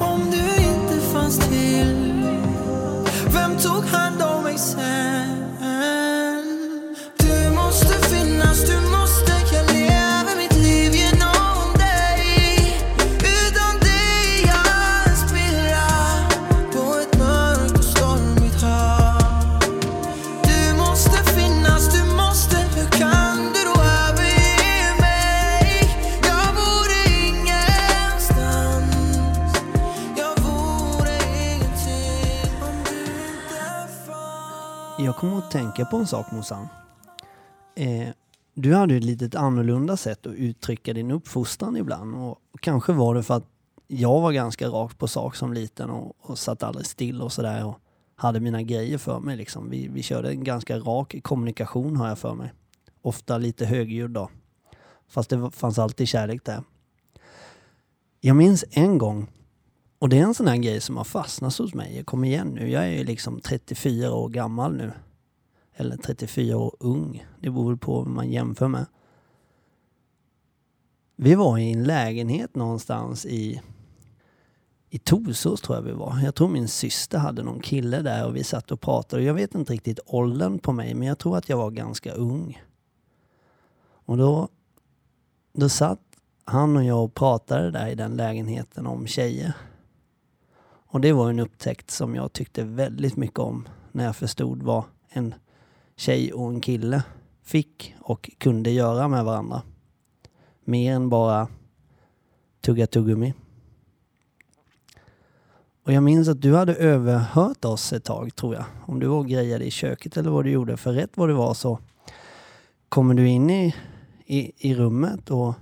Om 0.00 0.30
du 0.30 0.62
inte 0.64 1.06
fanns 1.12 1.38
till, 1.38 2.12
vem 3.28 3.56
tog 3.58 3.84
hand 3.84 4.22
om 4.22 4.42
mig 4.44 4.58
sen? 4.58 5.53
Tänka 35.74 35.90
på 35.90 35.96
en 35.96 36.06
sak 36.06 36.32
morsan. 36.32 36.68
Eh, 37.76 38.08
du 38.54 38.74
hade 38.74 38.94
ju 38.94 38.98
ett 38.98 39.04
litet 39.04 39.34
annorlunda 39.34 39.96
sätt 39.96 40.26
att 40.26 40.34
uttrycka 40.34 40.92
din 40.92 41.10
uppfostran 41.10 41.76
ibland. 41.76 42.14
Och 42.14 42.38
kanske 42.60 42.92
var 42.92 43.14
det 43.14 43.22
för 43.22 43.34
att 43.34 43.46
jag 43.88 44.20
var 44.20 44.32
ganska 44.32 44.68
rakt 44.68 44.98
på 44.98 45.08
sak 45.08 45.36
som 45.36 45.52
liten 45.52 45.90
och, 45.90 46.16
och 46.18 46.38
satt 46.38 46.62
aldrig 46.62 46.86
still 46.86 47.22
och 47.22 47.32
sådär. 47.32 47.66
Och 47.66 47.78
hade 48.16 48.40
mina 48.40 48.62
grejer 48.62 48.98
för 48.98 49.20
mig. 49.20 49.36
Liksom. 49.36 49.70
Vi, 49.70 49.88
vi 49.88 50.02
körde 50.02 50.30
en 50.30 50.44
ganska 50.44 50.78
rak 50.78 51.16
kommunikation 51.22 51.96
har 51.96 52.08
jag 52.08 52.18
för 52.18 52.34
mig. 52.34 52.52
Ofta 53.02 53.38
lite 53.38 53.66
högljudd 53.66 54.10
då. 54.10 54.30
Fast 55.08 55.30
det 55.30 55.50
fanns 55.50 55.78
alltid 55.78 56.08
kärlek 56.08 56.44
där. 56.44 56.62
Jag 58.20 58.36
minns 58.36 58.64
en 58.70 58.98
gång 58.98 59.26
och 59.98 60.08
det 60.08 60.18
är 60.18 60.22
en 60.22 60.34
sån 60.34 60.48
här 60.48 60.56
grej 60.56 60.80
som 60.80 60.96
har 60.96 61.04
fastnat 61.04 61.58
hos 61.58 61.74
mig. 61.74 61.96
Jag 61.96 62.06
kommer 62.06 62.28
igen 62.28 62.48
nu. 62.48 62.70
Jag 62.70 62.84
är 62.84 62.90
ju 62.90 63.04
liksom 63.04 63.40
34 63.40 64.14
år 64.14 64.28
gammal 64.28 64.76
nu. 64.76 64.92
Eller 65.76 65.96
34 65.96 66.56
år 66.56 66.76
ung. 66.80 67.26
Det 67.40 67.50
beror 67.50 67.68
väl 67.68 67.78
på 67.78 67.94
vad 67.94 68.06
man 68.06 68.32
jämför 68.32 68.68
med. 68.68 68.86
Vi 71.16 71.34
var 71.34 71.58
i 71.58 71.72
en 71.72 71.84
lägenhet 71.84 72.54
någonstans 72.54 73.26
i, 73.26 73.62
i 74.90 74.98
Torsås 74.98 75.60
tror 75.60 75.76
jag 75.76 75.82
vi 75.82 75.92
var. 75.92 76.20
Jag 76.24 76.34
tror 76.34 76.48
min 76.48 76.68
syster 76.68 77.18
hade 77.18 77.42
någon 77.42 77.60
kille 77.60 78.02
där 78.02 78.26
och 78.26 78.36
vi 78.36 78.44
satt 78.44 78.70
och 78.70 78.80
pratade. 78.80 79.22
Jag 79.22 79.34
vet 79.34 79.54
inte 79.54 79.72
riktigt 79.72 80.00
åldern 80.06 80.58
på 80.58 80.72
mig 80.72 80.94
men 80.94 81.08
jag 81.08 81.18
tror 81.18 81.36
att 81.36 81.48
jag 81.48 81.56
var 81.56 81.70
ganska 81.70 82.12
ung. 82.12 82.62
Och 84.06 84.16
då, 84.16 84.48
då 85.52 85.68
satt 85.68 86.00
han 86.44 86.76
och 86.76 86.84
jag 86.84 87.04
och 87.04 87.14
pratade 87.14 87.70
där 87.70 87.88
i 87.88 87.94
den 87.94 88.16
lägenheten 88.16 88.86
om 88.86 89.06
tjejer. 89.06 89.52
Och 90.86 91.00
det 91.00 91.12
var 91.12 91.30
en 91.30 91.38
upptäckt 91.38 91.90
som 91.90 92.14
jag 92.14 92.32
tyckte 92.32 92.64
väldigt 92.64 93.16
mycket 93.16 93.38
om 93.38 93.68
när 93.92 94.04
jag 94.04 94.16
förstod 94.16 94.62
vad 94.62 94.84
en 95.08 95.34
tjej 95.96 96.32
och 96.32 96.48
en 96.48 96.60
kille 96.60 97.02
fick 97.42 97.94
och 98.00 98.30
kunde 98.38 98.70
göra 98.70 99.08
med 99.08 99.24
varandra. 99.24 99.62
Mer 100.64 100.94
än 100.94 101.08
bara 101.08 101.48
tugga 102.60 102.86
tuggummi. 102.86 103.34
Och 105.84 105.92
jag 105.92 106.02
minns 106.02 106.28
att 106.28 106.42
du 106.42 106.54
hade 106.54 106.74
överhört 106.74 107.64
oss 107.64 107.92
ett 107.92 108.04
tag 108.04 108.36
tror 108.36 108.54
jag. 108.54 108.64
Om 108.86 109.00
du 109.00 109.06
var 109.06 109.18
och 109.18 109.28
grejade 109.28 109.64
i 109.64 109.70
köket 109.70 110.16
eller 110.16 110.30
vad 110.30 110.44
du 110.44 110.50
gjorde. 110.50 110.76
För 110.76 110.92
rätt 110.92 111.10
vad 111.14 111.28
det 111.28 111.34
var 111.34 111.54
så 111.54 111.78
kommer 112.88 113.14
du 113.14 113.28
in 113.28 113.50
i, 113.50 113.74
i, 114.26 114.68
i 114.70 114.74
rummet 114.74 115.30
och, 115.30 115.54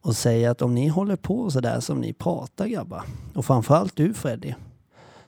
och 0.00 0.16
säger 0.16 0.50
att 0.50 0.62
om 0.62 0.74
ni 0.74 0.88
håller 0.88 1.16
på 1.16 1.50
så 1.50 1.60
där 1.60 1.80
som 1.80 2.00
ni 2.00 2.12
pratar 2.12 2.66
grabbar. 2.66 3.04
Och 3.34 3.44
framförallt 3.44 3.96
du 3.96 4.14
Freddy. 4.14 4.54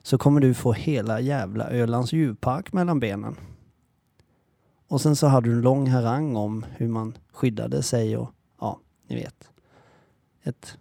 Så 0.03 0.17
kommer 0.17 0.41
du 0.41 0.53
få 0.53 0.73
hela 0.73 1.19
jävla 1.19 1.69
Ölands 1.69 2.13
djurpark 2.13 2.73
mellan 2.73 2.99
benen. 2.99 3.35
Och 4.89 5.01
sen 5.01 5.15
så 5.15 5.27
hade 5.27 5.49
du 5.49 5.53
en 5.53 5.61
lång 5.61 5.87
harang 5.87 6.35
om 6.35 6.65
hur 6.71 6.87
man 6.87 7.17
skyddade 7.31 7.83
sig 7.83 8.17
och 8.17 8.31
ja, 8.59 8.79
ni 9.07 9.15
vet. 9.15 9.49
Ett 10.43 10.77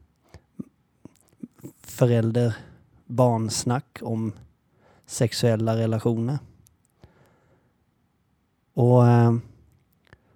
förälder-barnsnack 1.81 3.99
om 4.03 4.33
sexuella 5.07 5.77
relationer. 5.77 6.39
Och 8.75 9.07
eh, 9.07 9.37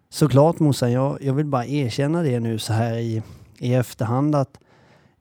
såklart 0.09 0.59
morsan, 0.59 0.93
jag, 0.93 1.23
jag 1.23 1.35
vill 1.35 1.47
bara 1.47 1.67
erkänna 1.67 2.23
det 2.23 2.41
nu 2.41 2.59
så 2.59 2.73
här 2.73 2.97
i, 2.97 3.23
i 3.59 3.75
efterhand 3.75 4.35
att 4.35 4.59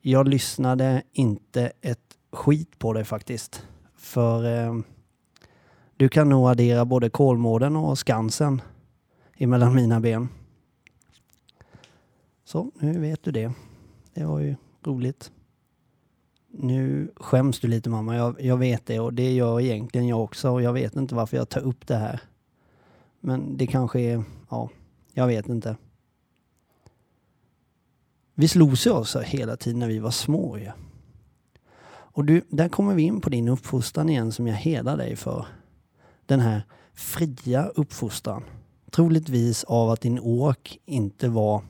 jag 0.01 0.27
lyssnade 0.27 1.03
inte 1.11 1.71
ett 1.81 2.17
skit 2.31 2.79
på 2.79 2.93
dig 2.93 3.03
faktiskt. 3.03 3.65
För 3.95 4.45
eh, 4.45 4.79
du 6.01 6.09
kan 6.09 6.29
nog 6.29 6.49
addera 6.49 6.85
både 6.85 7.09
Kolmården 7.09 7.75
och 7.75 7.97
Skansen 7.97 8.61
emellan 9.37 9.75
mina 9.75 9.99
ben. 9.99 10.29
Så, 12.43 12.71
nu 12.79 12.99
vet 12.99 13.23
du 13.23 13.31
det. 13.31 13.51
Det 14.13 14.25
var 14.25 14.39
ju 14.39 14.55
roligt. 14.83 15.31
Nu 16.47 17.11
skäms 17.15 17.59
du 17.59 17.67
lite 17.67 17.89
mamma, 17.89 18.15
jag, 18.15 18.41
jag 18.41 18.57
vet 18.57 18.85
det 18.85 18.99
och 18.99 19.13
det 19.13 19.31
gör 19.31 19.61
egentligen 19.61 20.07
jag 20.07 20.23
också 20.23 20.49
och 20.49 20.61
jag 20.61 20.73
vet 20.73 20.95
inte 20.95 21.15
varför 21.15 21.37
jag 21.37 21.49
tar 21.49 21.61
upp 21.61 21.87
det 21.87 21.95
här. 21.95 22.21
Men 23.19 23.57
det 23.57 23.67
kanske 23.67 23.99
är, 23.99 24.23
ja, 24.49 24.69
jag 25.13 25.27
vet 25.27 25.49
inte. 25.49 25.75
Vi 28.33 28.47
slogs 28.47 28.87
ju 28.87 28.91
också 28.91 29.19
hela 29.19 29.57
tiden 29.57 29.79
när 29.79 29.87
vi 29.87 29.99
var 29.99 30.11
små 30.11 30.57
ju. 30.57 30.71
Och 31.89 32.25
du, 32.25 32.41
där 32.49 32.69
kommer 32.69 32.95
vi 32.95 33.03
in 33.03 33.21
på 33.21 33.29
din 33.29 33.47
uppfostran 33.47 34.09
igen 34.09 34.31
som 34.31 34.47
jag 34.47 34.55
hedrar 34.55 34.97
dig 34.97 35.15
för. 35.15 35.45
Den 36.31 36.39
här 36.39 36.63
fria 36.93 37.65
uppfostran. 37.65 38.43
Troligtvis 38.91 39.63
av 39.63 39.89
att 39.89 40.01
din 40.01 40.19
åk 40.19 40.79
inte 40.85 41.29
var 41.29 41.63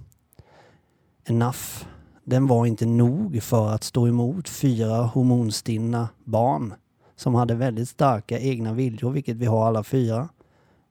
enough. 1.26 1.86
Den 2.24 2.48
var 2.48 2.66
inte 2.66 2.86
nog 2.86 3.44
för 3.44 3.70
att 3.70 3.84
stå 3.84 4.08
emot 4.08 4.50
fyra 4.50 5.04
hormonstinna 5.04 6.10
barn 6.24 6.74
som 7.16 7.36
hade 7.36 7.56
väldigt 7.56 7.90
starka 7.90 8.40
egna 8.40 8.74
viljor, 8.74 9.12
vilket 9.12 9.38
vi 9.38 9.46
har 9.46 9.68
alla 9.68 9.84
fyra. 9.84 10.30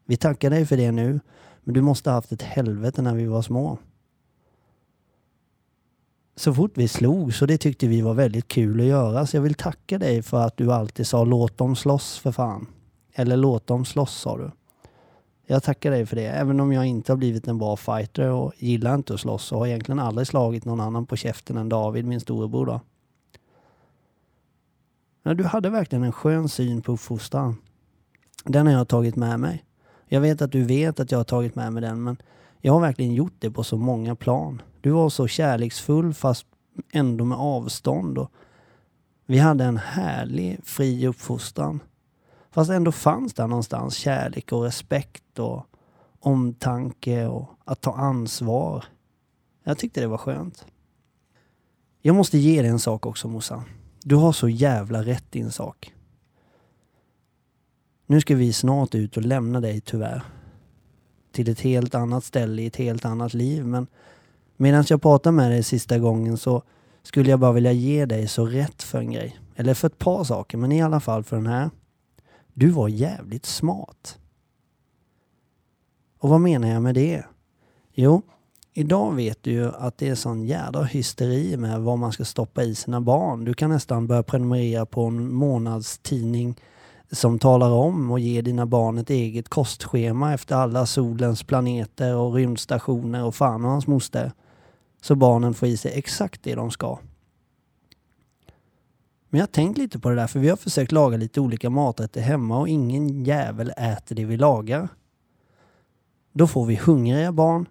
Vi 0.06 0.16
tackar 0.16 0.50
dig 0.50 0.66
för 0.66 0.76
det 0.76 0.92
nu, 0.92 1.20
men 1.64 1.74
du 1.74 1.80
måste 1.80 2.10
ha 2.10 2.14
haft 2.14 2.32
ett 2.32 2.42
helvete 2.42 3.02
när 3.02 3.14
vi 3.14 3.26
var 3.26 3.42
små. 3.42 3.78
Så 6.36 6.54
fort 6.54 6.72
vi 6.74 6.88
slog, 6.88 7.34
så 7.34 7.46
det 7.46 7.58
tyckte 7.58 7.86
vi 7.86 8.00
var 8.00 8.14
väldigt 8.14 8.48
kul 8.48 8.80
att 8.80 8.86
göra. 8.86 9.26
Så 9.26 9.36
jag 9.36 9.42
vill 9.42 9.54
tacka 9.54 9.98
dig 9.98 10.22
för 10.22 10.46
att 10.46 10.56
du 10.56 10.72
alltid 10.72 11.06
sa 11.06 11.24
låt 11.24 11.58
dem 11.58 11.76
slåss 11.76 12.18
för 12.18 12.32
fan. 12.32 12.66
Eller 13.14 13.36
låt 13.36 13.66
dem 13.66 13.84
slåss 13.84 14.14
sa 14.14 14.36
du. 14.38 14.50
Jag 15.46 15.62
tackar 15.62 15.90
dig 15.90 16.06
för 16.06 16.16
det. 16.16 16.26
Även 16.26 16.60
om 16.60 16.72
jag 16.72 16.86
inte 16.86 17.12
har 17.12 17.16
blivit 17.16 17.48
en 17.48 17.58
bra 17.58 17.76
fighter 17.76 18.30
och 18.30 18.52
gillar 18.56 18.94
inte 18.94 19.14
att 19.14 19.20
slåss 19.20 19.52
och 19.52 19.58
har 19.58 19.66
egentligen 19.66 19.98
aldrig 19.98 20.26
slagit 20.26 20.64
någon 20.64 20.80
annan 20.80 21.06
på 21.06 21.16
käften 21.16 21.56
än 21.56 21.68
David, 21.68 22.04
min 22.04 22.20
storebror 22.20 22.66
då. 22.66 22.80
Men 25.22 25.36
du 25.36 25.44
hade 25.44 25.70
verkligen 25.70 26.04
en 26.04 26.12
skön 26.12 26.48
syn 26.48 26.82
på 26.82 26.92
uppfostran. 26.92 27.56
Den 28.44 28.66
har 28.66 28.74
jag 28.74 28.88
tagit 28.88 29.16
med 29.16 29.40
mig. 29.40 29.64
Jag 30.06 30.20
vet 30.20 30.42
att 30.42 30.52
du 30.52 30.64
vet 30.64 31.00
att 31.00 31.10
jag 31.10 31.18
har 31.18 31.24
tagit 31.24 31.54
med 31.54 31.72
mig 31.72 31.82
den, 31.82 32.02
men 32.02 32.16
jag 32.60 32.72
har 32.72 32.80
verkligen 32.80 33.14
gjort 33.14 33.34
det 33.38 33.50
på 33.50 33.64
så 33.64 33.76
många 33.76 34.16
plan. 34.16 34.62
Du 34.80 34.90
var 34.90 35.08
så 35.08 35.26
kärleksfull 35.26 36.14
fast 36.14 36.46
ändå 36.92 37.24
med 37.24 37.38
avstånd. 37.38 38.18
Och 38.18 38.32
vi 39.26 39.38
hade 39.38 39.64
en 39.64 39.76
härlig, 39.76 40.60
fri 40.64 41.06
uppfostran. 41.06 41.80
Fast 42.50 42.70
ändå 42.70 42.92
fanns 42.92 43.34
där 43.34 43.46
någonstans 43.46 43.94
kärlek 43.94 44.52
och 44.52 44.62
respekt 44.62 45.38
och 45.38 45.66
omtanke 46.20 47.26
och 47.26 47.50
att 47.64 47.80
ta 47.80 47.94
ansvar. 47.94 48.84
Jag 49.64 49.78
tyckte 49.78 50.00
det 50.00 50.06
var 50.06 50.18
skönt. 50.18 50.66
Jag 52.02 52.16
måste 52.16 52.38
ge 52.38 52.62
dig 52.62 52.70
en 52.70 52.78
sak 52.78 53.06
också 53.06 53.28
Mossa. 53.28 53.64
Du 54.02 54.14
har 54.14 54.32
så 54.32 54.48
jävla 54.48 55.02
rätt 55.02 55.36
i 55.36 55.40
en 55.40 55.52
sak. 55.52 55.94
Nu 58.06 58.20
ska 58.20 58.34
vi 58.34 58.52
snart 58.52 58.94
ut 58.94 59.16
och 59.16 59.22
lämna 59.22 59.60
dig 59.60 59.80
tyvärr. 59.80 60.22
Till 61.32 61.50
ett 61.50 61.60
helt 61.60 61.94
annat 61.94 62.24
ställe 62.24 62.62
i 62.62 62.66
ett 62.66 62.76
helt 62.76 63.04
annat 63.04 63.34
liv. 63.34 63.66
Men 63.66 63.86
medan 64.56 64.84
jag 64.88 65.02
pratar 65.02 65.32
med 65.32 65.50
dig 65.50 65.62
sista 65.62 65.98
gången 65.98 66.36
så 66.36 66.62
skulle 67.02 67.30
jag 67.30 67.40
bara 67.40 67.52
vilja 67.52 67.72
ge 67.72 68.06
dig 68.06 68.28
så 68.28 68.46
rätt 68.46 68.82
för 68.82 68.98
en 68.98 69.12
grej. 69.12 69.40
Eller 69.56 69.74
för 69.74 69.86
ett 69.86 69.98
par 69.98 70.24
saker, 70.24 70.58
men 70.58 70.72
i 70.72 70.82
alla 70.82 71.00
fall 71.00 71.24
för 71.24 71.36
den 71.36 71.46
här. 71.46 71.70
Du 72.60 72.70
var 72.70 72.88
jävligt 72.88 73.46
smart. 73.46 74.18
Och 76.18 76.28
vad 76.28 76.40
menar 76.40 76.68
jag 76.68 76.82
med 76.82 76.94
det? 76.94 77.24
Jo, 77.94 78.22
idag 78.72 79.14
vet 79.14 79.42
du 79.42 79.50
ju 79.50 79.72
att 79.74 79.98
det 79.98 80.08
är 80.08 80.14
sån 80.14 80.44
jädra 80.44 80.84
hysteri 80.84 81.56
med 81.56 81.80
vad 81.80 81.98
man 81.98 82.12
ska 82.12 82.24
stoppa 82.24 82.62
i 82.62 82.74
sina 82.74 83.00
barn. 83.00 83.44
Du 83.44 83.54
kan 83.54 83.70
nästan 83.70 84.06
börja 84.06 84.22
prenumerera 84.22 84.86
på 84.86 85.04
en 85.04 85.34
månadstidning 85.34 86.60
som 87.10 87.38
talar 87.38 87.70
om 87.70 88.10
och 88.10 88.20
ger 88.20 88.42
dina 88.42 88.66
barn 88.66 88.98
ett 88.98 89.10
eget 89.10 89.48
kostschema 89.48 90.34
efter 90.34 90.56
alla 90.56 90.86
solens 90.86 91.42
planeter 91.42 92.16
och 92.16 92.34
rymdstationer 92.34 93.24
och 93.24 93.34
fan 93.34 93.64
och 93.64 93.70
hans 93.70 93.86
moster. 93.86 94.32
Så 95.02 95.14
barnen 95.14 95.54
får 95.54 95.68
i 95.68 95.76
sig 95.76 95.92
exakt 95.94 96.42
det 96.42 96.54
de 96.54 96.70
ska. 96.70 96.98
Men 99.30 99.38
jag 99.38 99.42
har 99.42 99.52
tänkt 99.52 99.78
lite 99.78 99.98
på 99.98 100.08
det 100.10 100.16
där 100.16 100.26
för 100.26 100.40
vi 100.40 100.48
har 100.48 100.56
försökt 100.56 100.92
laga 100.92 101.16
lite 101.16 101.40
olika 101.40 101.70
maträtter 101.70 102.20
hemma 102.20 102.58
och 102.58 102.68
ingen 102.68 103.24
jävel 103.24 103.72
äter 103.76 104.16
det 104.16 104.24
vi 104.24 104.36
lagar. 104.36 104.88
Då 106.32 106.46
får 106.46 106.66
vi 106.66 106.76
hungriga 106.76 107.32
barn 107.32 107.68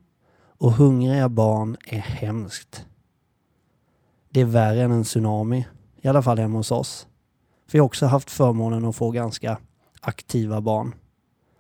och 0.58 0.72
hungriga 0.72 1.30
barn 1.30 1.78
är 1.86 2.00
hemskt. 2.00 2.86
Det 4.30 4.42
är 4.42 4.46
värre 4.46 4.84
än 4.84 4.92
en 4.92 5.04
tsunami, 5.04 5.68
i 6.02 6.08
alla 6.08 6.22
fall 6.22 6.40
hemma 6.40 6.58
hos 6.58 6.72
oss. 6.72 7.08
För 7.68 7.78
jag 7.78 7.84
har 7.84 7.86
också 7.86 8.06
haft 8.06 8.32
förmånen 8.32 8.86
att 8.86 8.96
få 8.96 9.12
ganska 9.12 9.58
aktiva 10.02 10.62
barn. 10.62 10.96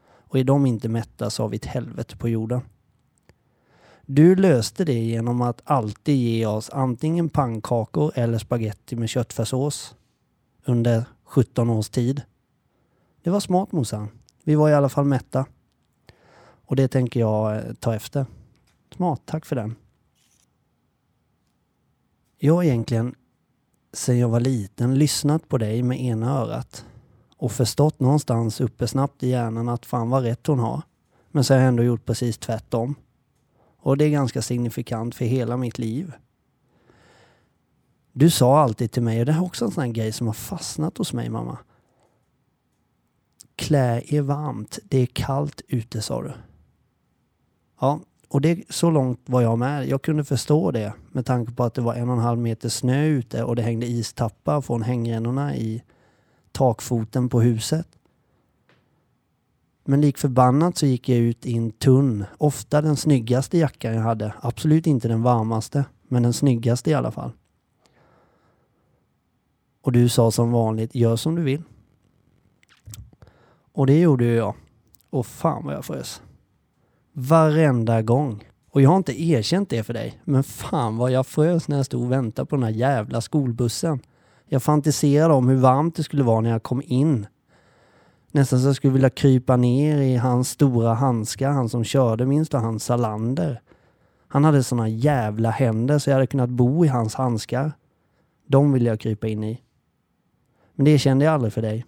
Och 0.01 0.39
är 0.39 0.43
de 0.43 0.65
inte 0.65 0.89
mätta 0.89 1.29
så 1.29 1.43
har 1.43 1.49
vi 1.49 1.57
ett 1.57 1.65
helvete 1.65 2.17
på 2.17 2.29
jorden. 2.29 2.61
Du 4.11 4.35
löste 4.35 4.85
det 4.85 4.99
genom 4.99 5.41
att 5.41 5.61
alltid 5.63 6.15
ge 6.15 6.45
oss 6.45 6.69
antingen 6.69 7.29
pannkakor 7.29 8.11
eller 8.15 8.37
spaghetti 8.37 8.95
med 8.95 9.09
köttfärssås 9.09 9.95
under 10.65 11.05
17 11.23 11.69
års 11.69 11.89
tid. 11.89 12.21
Det 13.23 13.29
var 13.29 13.39
smart 13.39 13.71
morsan. 13.71 14.07
Vi 14.43 14.55
var 14.55 14.69
i 14.69 14.73
alla 14.73 14.89
fall 14.89 15.05
mätta. 15.05 15.45
Och 16.65 16.75
det 16.75 16.87
tänker 16.87 17.19
jag 17.19 17.55
eh, 17.55 17.73
ta 17.79 17.95
efter. 17.95 18.25
Smart, 18.95 19.21
tack 19.25 19.45
för 19.45 19.55
den. 19.55 19.75
Jag 22.37 22.53
har 22.53 22.63
egentligen 22.63 23.15
sedan 23.93 24.17
jag 24.17 24.29
var 24.29 24.39
liten 24.39 24.95
lyssnat 24.95 25.49
på 25.49 25.57
dig 25.57 25.83
med 25.83 26.01
ena 26.01 26.31
örat 26.31 26.85
och 27.37 27.51
förstått 27.51 27.99
någonstans 27.99 28.61
uppe 28.61 28.87
snabbt 28.87 29.23
i 29.23 29.27
hjärnan 29.27 29.69
att 29.69 29.85
fan 29.85 30.09
vad 30.09 30.23
rätt 30.23 30.47
hon 30.47 30.59
har. 30.59 30.81
Men 31.31 31.43
så 31.43 31.53
har 31.53 31.59
jag 31.59 31.67
ändå 31.67 31.83
gjort 31.83 32.05
precis 32.05 32.37
tvärtom. 32.37 32.95
Och 33.79 33.97
det 33.97 34.05
är 34.05 34.09
ganska 34.09 34.41
signifikant 34.41 35.15
för 35.15 35.25
hela 35.25 35.57
mitt 35.57 35.77
liv. 35.77 36.13
Du 38.11 38.29
sa 38.29 38.59
alltid 38.59 38.91
till 38.91 39.03
mig, 39.03 39.19
och 39.19 39.25
det 39.25 39.31
här 39.31 39.41
är 39.41 39.45
också 39.45 39.65
en 39.65 39.71
sån 39.71 39.83
här 39.83 39.91
grej 39.91 40.11
som 40.11 40.27
har 40.27 40.33
fastnat 40.33 40.97
hos 40.97 41.13
mig 41.13 41.29
mamma. 41.29 41.57
Klä 43.55 44.01
er 44.07 44.21
varmt, 44.21 44.79
det 44.83 44.97
är 44.97 45.05
kallt 45.05 45.61
ute 45.67 46.01
sa 46.01 46.21
du. 46.21 46.31
Ja, 47.79 47.99
och 48.27 48.41
det, 48.41 48.63
så 48.69 48.89
långt 48.89 49.19
var 49.25 49.41
jag 49.41 49.59
med. 49.59 49.87
Jag 49.87 50.01
kunde 50.01 50.23
förstå 50.23 50.71
det 50.71 50.93
med 51.11 51.25
tanke 51.25 51.51
på 51.51 51.63
att 51.63 51.73
det 51.73 51.81
var 51.81 51.95
en 51.95 52.09
och 52.09 52.15
en 52.15 52.21
halv 52.21 52.39
meter 52.39 52.69
snö 52.69 53.05
ute 53.05 53.43
och 53.43 53.55
det 53.55 53.61
hängde 53.61 53.85
istappar 53.85 54.61
från 54.61 54.81
hängrännorna 54.81 55.55
i 55.55 55.83
takfoten 56.51 57.29
på 57.29 57.41
huset. 57.41 57.87
Men 59.89 60.01
lik 60.01 60.17
förbannat 60.17 60.77
så 60.77 60.85
gick 60.85 61.09
jag 61.09 61.19
ut 61.19 61.45
i 61.45 61.57
en 61.57 61.71
tunn, 61.71 62.25
ofta 62.37 62.81
den 62.81 62.95
snyggaste 62.95 63.57
jackan 63.57 63.93
jag 63.93 64.01
hade. 64.01 64.33
Absolut 64.41 64.87
inte 64.87 65.07
den 65.07 65.21
varmaste, 65.21 65.85
men 66.07 66.23
den 66.23 66.33
snyggaste 66.33 66.89
i 66.89 66.93
alla 66.93 67.11
fall. 67.11 67.31
Och 69.81 69.91
du 69.91 70.09
sa 70.09 70.31
som 70.31 70.51
vanligt, 70.51 70.95
gör 70.95 71.15
som 71.15 71.35
du 71.35 71.41
vill. 71.41 71.63
Och 73.73 73.87
det 73.87 73.99
gjorde 73.99 74.25
ju 74.25 74.33
jag. 74.33 74.55
Och 75.09 75.25
fan 75.25 75.65
vad 75.65 75.75
jag 75.75 75.85
frös. 75.85 76.21
Varenda 77.13 78.01
gång. 78.01 78.43
Och 78.71 78.81
jag 78.81 78.89
har 78.89 78.97
inte 78.97 79.21
erkänt 79.21 79.69
det 79.69 79.83
för 79.83 79.93
dig. 79.93 80.21
Men 80.23 80.43
fan 80.43 80.97
vad 80.97 81.11
jag 81.11 81.27
frös 81.27 81.67
när 81.67 81.77
jag 81.77 81.85
stod 81.85 82.03
och 82.03 82.11
väntade 82.11 82.45
på 82.45 82.55
den 82.55 82.63
här 82.63 82.71
jävla 82.71 83.21
skolbussen. 83.21 83.99
Jag 84.45 84.63
fantiserade 84.63 85.33
om 85.33 85.47
hur 85.47 85.57
varmt 85.57 85.95
det 85.95 86.03
skulle 86.03 86.23
vara 86.23 86.41
när 86.41 86.49
jag 86.49 86.63
kom 86.63 86.81
in. 86.85 87.27
Nästan 88.31 88.59
så 88.59 88.67
jag 88.67 88.75
skulle 88.75 88.93
vilja 88.93 89.09
krypa 89.09 89.57
ner 89.57 89.97
i 89.97 90.15
hans 90.15 90.49
stora 90.49 90.93
handskar, 90.93 91.51
han 91.51 91.69
som 91.69 91.83
körde, 91.83 92.25
minst 92.25 92.53
och 92.53 92.59
han 92.59 92.79
Salander. 92.79 93.61
Han 94.27 94.43
hade 94.43 94.63
såna 94.63 94.89
jävla 94.89 95.49
händer 95.49 95.99
så 95.99 96.09
jag 96.09 96.15
hade 96.15 96.27
kunnat 96.27 96.49
bo 96.49 96.85
i 96.85 96.87
hans 96.87 97.15
handskar. 97.15 97.71
De 98.47 98.71
ville 98.71 98.89
jag 98.89 98.99
krypa 98.99 99.27
in 99.27 99.43
i. 99.43 99.61
Men 100.75 100.85
det 100.85 100.99
kände 100.99 101.25
jag 101.25 101.33
aldrig 101.33 101.53
för 101.53 101.61
dig. 101.61 101.85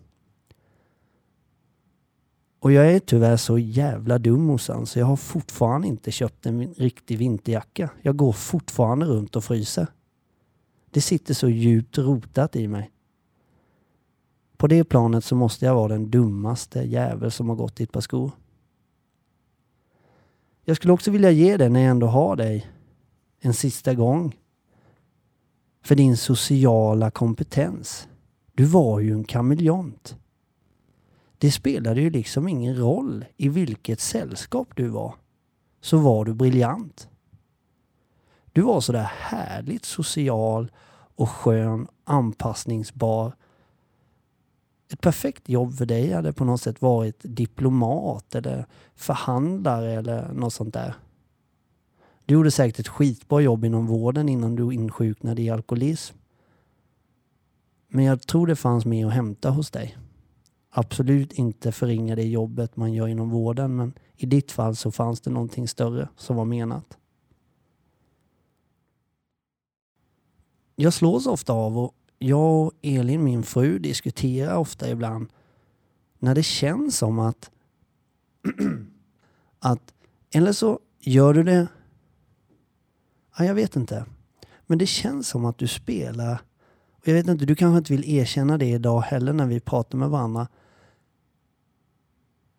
Och 2.60 2.72
jag 2.72 2.92
är 2.92 3.00
tyvärr 3.00 3.38
så 3.38 3.58
jävla 3.58 4.18
dum 4.18 4.42
morsan 4.42 4.86
så 4.86 5.00
jag 5.00 5.06
har 5.06 5.16
fortfarande 5.16 5.88
inte 5.88 6.12
köpt 6.12 6.46
en 6.46 6.74
riktig 6.74 7.18
vinterjacka. 7.18 7.90
Jag 8.02 8.16
går 8.16 8.32
fortfarande 8.32 9.06
runt 9.06 9.36
och 9.36 9.44
fryser. 9.44 9.88
Det 10.92 11.02
sitter 11.02 11.34
så 11.34 11.50
djupt 11.50 11.98
rotat 11.98 12.56
i 12.56 12.68
mig. 12.68 12.92
På 14.62 14.68
det 14.68 14.84
planet 14.84 15.26
så 15.26 15.36
måste 15.36 15.66
jag 15.66 15.76
vara 15.76 15.88
den 15.88 16.12
dummaste 16.12 16.80
jävel 16.80 17.32
som 17.32 17.50
har 17.50 17.56
gått 17.56 17.80
i 17.80 17.84
ett 17.84 17.92
par 17.92 18.02
skor. 18.02 18.32
Jag 20.64 20.78
skulle 20.78 20.94
också 20.94 21.12
vilja 21.12 21.32
ge 21.32 21.58
dig, 21.58 21.70
när 21.70 21.80
jag 21.80 21.90
ändå 21.90 22.08
har 22.08 22.36
dig, 22.36 22.72
en 23.40 23.54
sista 23.54 23.94
gång. 23.94 24.36
För 25.84 25.96
din 25.96 26.18
sociala 26.18 27.12
kompetens. 27.12 28.08
Du 28.54 28.64
var 28.64 29.00
ju 29.00 29.14
en 29.14 29.24
kameleont. 29.24 30.16
Det 31.38 31.52
spelade 31.52 32.02
ju 32.02 32.10
liksom 32.10 32.48
ingen 32.48 32.78
roll 32.78 33.26
i 33.38 33.50
vilket 33.50 34.00
sällskap 34.00 34.68
du 34.76 34.88
var. 34.88 35.16
Så 35.80 35.98
var 35.98 36.26
du 36.26 36.34
briljant. 36.34 37.10
Du 38.52 38.62
var 38.62 38.82
sådär 38.82 39.12
härligt 39.18 39.86
social 39.86 40.72
och 41.16 41.30
skön, 41.30 41.88
anpassningsbar. 42.04 43.34
Ett 44.92 45.02
perfekt 45.02 45.50
jobb 45.50 45.74
för 45.74 45.86
dig 45.86 46.12
hade 46.12 46.34
på 46.34 46.46
något 46.46 46.62
sätt 46.62 46.82
varit 46.82 47.20
diplomat 47.24 48.36
eller 48.36 48.66
förhandlare 48.96 49.92
eller 49.92 50.34
något 50.34 50.54
sånt 50.54 50.74
där. 50.74 50.96
Du 52.26 52.34
gjorde 52.34 52.52
säkert 52.52 52.80
ett 52.80 52.88
skitbra 52.88 53.42
jobb 53.42 53.66
inom 53.66 53.88
vården 53.88 54.30
innan 54.30 54.56
du 54.56 54.74
insjuknade 54.74 55.42
i 55.42 55.50
alkoholism. 55.50 56.18
Men 57.88 58.06
jag 58.06 58.22
tror 58.22 58.48
det 58.48 58.56
fanns 58.56 58.86
mer 58.86 59.08
att 59.08 59.14
hämta 59.14 59.50
hos 59.50 59.72
dig. 59.72 59.98
Absolut 60.70 61.34
inte 61.34 61.72
förringa 61.72 62.16
det 62.16 62.28
jobbet 62.28 62.76
man 62.76 62.94
gör 62.94 63.08
inom 63.08 63.30
vården 63.30 63.76
men 63.76 63.94
i 64.16 64.26
ditt 64.26 64.52
fall 64.52 64.76
så 64.76 64.92
fanns 64.92 65.22
det 65.22 65.30
någonting 65.30 65.68
större 65.68 66.10
som 66.18 66.36
var 66.36 66.46
menat. 66.46 66.98
Jag 70.76 70.94
slås 70.94 71.28
ofta 71.28 71.54
av 71.54 71.78
och 71.78 71.96
jag 72.24 72.66
och 72.66 72.74
Elin, 72.82 73.24
min 73.24 73.44
fru, 73.44 73.80
diskuterar 73.80 74.56
ofta 74.56 74.90
ibland 74.90 75.28
när 76.20 76.36
det 76.36 76.44
känns 76.44 76.98
som 76.98 77.20
att 77.20 77.52
att 79.60 79.94
eller 80.32 80.54
så 80.54 80.80
gör 81.00 81.34
du 81.34 81.44
det 81.44 81.68
ja, 83.38 83.46
jag 83.46 83.56
vet 83.56 83.76
inte. 83.76 84.06
Men 84.68 84.78
det 84.78 84.86
känns 84.86 85.28
som 85.28 85.46
att 85.46 85.58
du 85.58 85.68
spelar 85.68 86.42
och 86.92 87.08
jag 87.08 87.14
vet 87.14 87.28
inte, 87.28 87.46
du 87.46 87.56
kanske 87.56 87.78
inte 87.78 87.94
vill 87.94 88.10
erkänna 88.10 88.58
det 88.58 88.70
idag 88.70 89.02
heller 89.02 89.34
när 89.34 89.46
vi 89.46 89.60
pratar 89.60 89.98
med 89.98 90.10
varandra. 90.10 90.48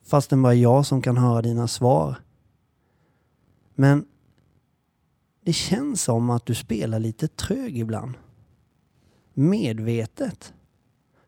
Fast 0.05 0.31
det 0.31 0.37
bara 0.37 0.55
jag 0.55 0.87
som 0.87 1.03
kan 1.03 1.17
höra 1.17 1.43
dina 1.43 1.69
svar. 1.69 2.17
Men 3.75 4.05
det 5.45 5.53
känns 5.53 6.03
som 6.03 6.31
att 6.31 6.47
du 6.47 6.55
spelar 6.55 6.99
lite 6.99 7.29
trög 7.29 7.79
ibland. 7.79 8.15
Medvetet. 9.35 10.55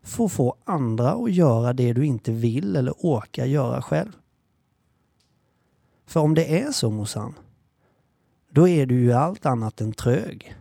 får 0.01 0.27
få 0.27 0.55
andra 0.63 1.11
att 1.11 1.33
göra 1.33 1.73
det 1.73 1.93
du 1.93 2.05
inte 2.05 2.31
vill 2.31 2.75
eller 2.75 2.93
orkar 2.97 3.45
göra 3.45 3.81
själv. 3.81 4.11
För 6.05 6.19
om 6.19 6.33
det 6.33 6.61
är 6.61 6.71
så 6.71 6.89
morsan, 6.89 7.33
då 8.49 8.67
är 8.67 8.85
du 8.85 8.99
ju 8.99 9.13
allt 9.13 9.45
annat 9.45 9.81
än 9.81 9.93
trög. 9.93 10.55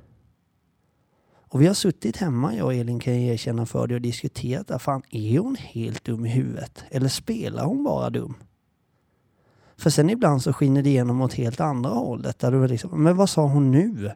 Och 1.55 1.63
vi 1.63 1.67
har 1.67 1.75
suttit 1.75 2.17
hemma, 2.17 2.55
jag 2.55 2.67
och 2.67 2.75
Elin 2.75 3.01
kan 3.01 3.15
jag 3.15 3.23
erkänna 3.23 3.67
för 3.67 3.87
dig 3.87 3.95
och 3.95 4.01
diskuterat 4.01 4.69
där. 4.69 4.79
Fan, 4.79 5.03
är 5.11 5.39
hon 5.39 5.57
helt 5.57 6.05
dum 6.05 6.27
i 6.27 6.29
huvudet? 6.29 6.85
Eller 6.91 7.09
spelar 7.09 7.65
hon 7.65 7.85
bara 7.85 8.11
dum? 8.11 8.35
För 9.77 9.91
sen 9.91 10.11
ibland 10.11 10.43
så 10.43 10.53
skiner 10.53 10.83
det 10.83 10.91
igenom 10.91 11.21
åt 11.21 11.35
helt 11.35 11.61
andra 11.61 11.91
hållet. 11.91 12.39
Där 12.39 12.53
du 12.53 12.69
liksom, 12.69 13.03
men 13.03 13.17
vad 13.17 13.31
sa 13.31 13.47
hon 13.47 13.71
nu? 13.71 14.11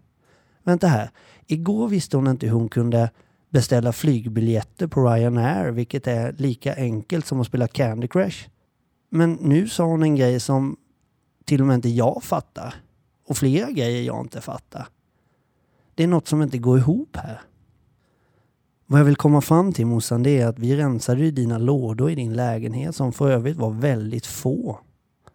Vänta 0.62 0.87
här. 0.87 1.11
Igår 1.50 1.88
visste 1.88 2.16
hon 2.16 2.28
inte 2.28 2.46
hur 2.46 2.54
hon 2.54 2.68
kunde 2.68 3.11
beställa 3.50 3.92
flygbiljetter 3.92 4.87
på 4.87 5.08
Ryanair, 5.08 5.70
vilket 5.70 6.06
är 6.06 6.32
lika 6.32 6.74
enkelt 6.74 7.26
som 7.26 7.40
att 7.40 7.46
spela 7.46 7.68
Candy 7.68 8.08
Crush. 8.08 8.48
Men 9.11 9.32
nu 9.32 9.68
sa 9.68 9.84
hon 9.84 10.02
en 10.02 10.16
grej 10.16 10.40
som 10.40 10.76
till 11.44 11.61
och 11.61 11.66
med 11.66 11.74
inte 11.74 11.88
jag 11.88 12.22
fattar. 12.22 12.74
Och 13.26 13.37
flera 13.37 13.70
grejer 13.70 14.02
jag 14.02 14.20
inte 14.20 14.40
fattar. 14.40 14.88
Det 15.94 16.02
är 16.02 16.06
något 16.06 16.28
som 16.28 16.42
inte 16.42 16.58
går 16.58 16.78
ihop 16.78 17.16
här. 17.16 17.40
Vad 18.87 19.00
jag 19.00 19.04
vill 19.04 19.16
komma 19.16 19.40
fram 19.40 19.72
till 19.72 19.87
morsan, 19.87 20.22
det 20.22 20.40
är 20.40 20.46
att 20.46 20.58
vi 20.58 20.76
rensade 20.76 21.20
ju 21.20 21.30
dina 21.30 21.58
lådor 21.58 22.11
i 22.11 22.14
din 22.14 22.32
lägenhet 22.32 22.96
som 22.96 23.12
för 23.12 23.30
övrigt 23.30 23.56
var 23.56 23.70
väldigt 23.70 24.26
få. 24.26 24.80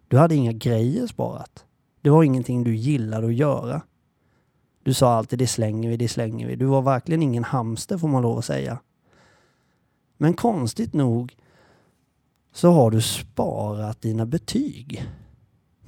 Du 0.08 0.18
hade 0.18 0.34
inga 0.34 0.52
grejer 0.52 1.06
sparat. 1.06 1.64
Det 2.00 2.10
var 2.10 2.22
ingenting 2.22 2.64
du 2.64 2.76
gillade 2.76 3.26
att 3.26 3.34
göra. 3.34 3.82
Du 4.84 4.94
sa 4.94 5.14
alltid 5.14 5.38
det 5.38 5.46
slänger 5.46 5.88
vi, 5.88 5.96
det 5.96 6.08
slänger 6.08 6.46
vi. 6.46 6.56
Du 6.56 6.64
var 6.64 6.82
verkligen 6.82 7.22
ingen 7.22 7.44
hamster 7.44 7.98
får 7.98 8.08
man 8.08 8.22
lov 8.22 8.38
att 8.38 8.44
säga. 8.44 8.78
Men 10.16 10.34
konstigt 10.34 10.92
nog 10.92 11.36
så 12.52 12.70
har 12.70 12.90
du 12.90 13.00
sparat 13.00 14.02
dina 14.02 14.26
betyg. 14.26 15.06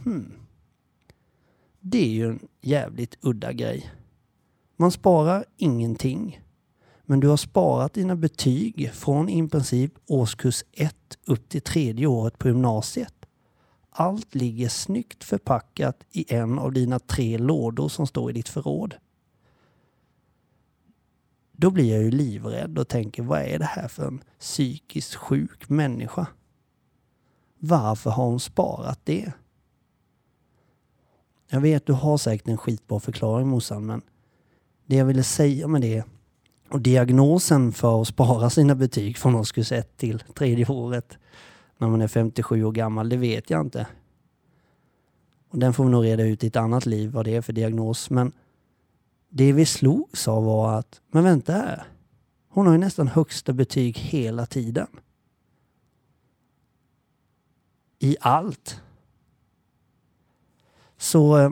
Hmm. 0.04 0.32
Det 1.80 1.98
är 1.98 2.08
ju 2.08 2.28
en 2.28 2.48
jävligt 2.60 3.16
udda 3.20 3.52
grej. 3.52 3.90
Man 4.76 4.90
sparar 4.90 5.44
ingenting. 5.56 6.40
Men 7.02 7.20
du 7.20 7.28
har 7.28 7.36
sparat 7.36 7.94
dina 7.94 8.16
betyg 8.16 8.90
från 8.92 9.28
i 9.28 9.48
princip 9.48 9.92
årskurs 10.06 10.64
1 10.72 10.94
upp 11.26 11.48
till 11.48 11.62
tredje 11.62 12.06
året 12.06 12.38
på 12.38 12.48
gymnasiet. 12.48 13.25
Allt 13.98 14.34
ligger 14.34 14.68
snyggt 14.68 15.24
förpackat 15.24 16.04
i 16.10 16.34
en 16.34 16.58
av 16.58 16.72
dina 16.72 16.98
tre 16.98 17.38
lådor 17.38 17.88
som 17.88 18.06
står 18.06 18.30
i 18.30 18.32
ditt 18.32 18.48
förråd. 18.48 18.94
Då 21.52 21.70
blir 21.70 21.94
jag 21.94 22.02
ju 22.02 22.10
livrädd 22.10 22.78
och 22.78 22.88
tänker, 22.88 23.22
vad 23.22 23.42
är 23.42 23.58
det 23.58 23.64
här 23.64 23.88
för 23.88 24.06
en 24.06 24.22
psykiskt 24.40 25.14
sjuk 25.14 25.68
människa? 25.68 26.26
Varför 27.58 28.10
har 28.10 28.26
hon 28.26 28.40
sparat 28.40 29.00
det? 29.04 29.32
Jag 31.48 31.60
vet, 31.60 31.86
du 31.86 31.92
har 31.92 32.18
säkert 32.18 32.48
en 32.48 32.58
skitbra 32.58 33.00
förklaring 33.00 33.48
morsan, 33.48 33.86
men 33.86 34.02
det 34.86 34.96
jag 34.96 35.04
ville 35.04 35.22
säga 35.22 35.68
med 35.68 35.80
det 35.80 36.04
och 36.68 36.80
diagnosen 36.80 37.72
för 37.72 38.02
att 38.02 38.08
spara 38.08 38.50
sina 38.50 38.74
betyg 38.74 39.18
från 39.18 39.34
årskurs 39.34 39.72
1 39.72 39.96
till 39.96 40.18
tredje 40.34 40.66
året 40.66 41.18
när 41.78 41.88
man 41.88 42.02
är 42.02 42.08
57 42.08 42.64
år 42.64 42.72
gammal, 42.72 43.08
det 43.08 43.16
vet 43.16 43.50
jag 43.50 43.60
inte. 43.60 43.86
Och 45.48 45.58
den 45.58 45.72
får 45.72 45.84
vi 45.84 45.90
nog 45.90 46.04
reda 46.04 46.22
ut 46.22 46.44
i 46.44 46.46
ett 46.46 46.56
annat 46.56 46.86
liv 46.86 47.10
vad 47.10 47.24
det 47.24 47.36
är 47.36 47.42
för 47.42 47.52
diagnos. 47.52 48.10
Men 48.10 48.32
det 49.28 49.52
vi 49.52 49.66
slogs 49.66 50.28
av 50.28 50.44
var 50.44 50.78
att, 50.78 51.00
men 51.10 51.24
vänta 51.24 51.52
här. 51.52 51.86
Hon 52.48 52.66
har 52.66 52.72
ju 52.72 52.78
nästan 52.78 53.08
högsta 53.08 53.52
betyg 53.52 53.98
hela 53.98 54.46
tiden. 54.46 54.86
I 57.98 58.16
allt. 58.20 58.80
Så 60.98 61.38
eh, 61.38 61.50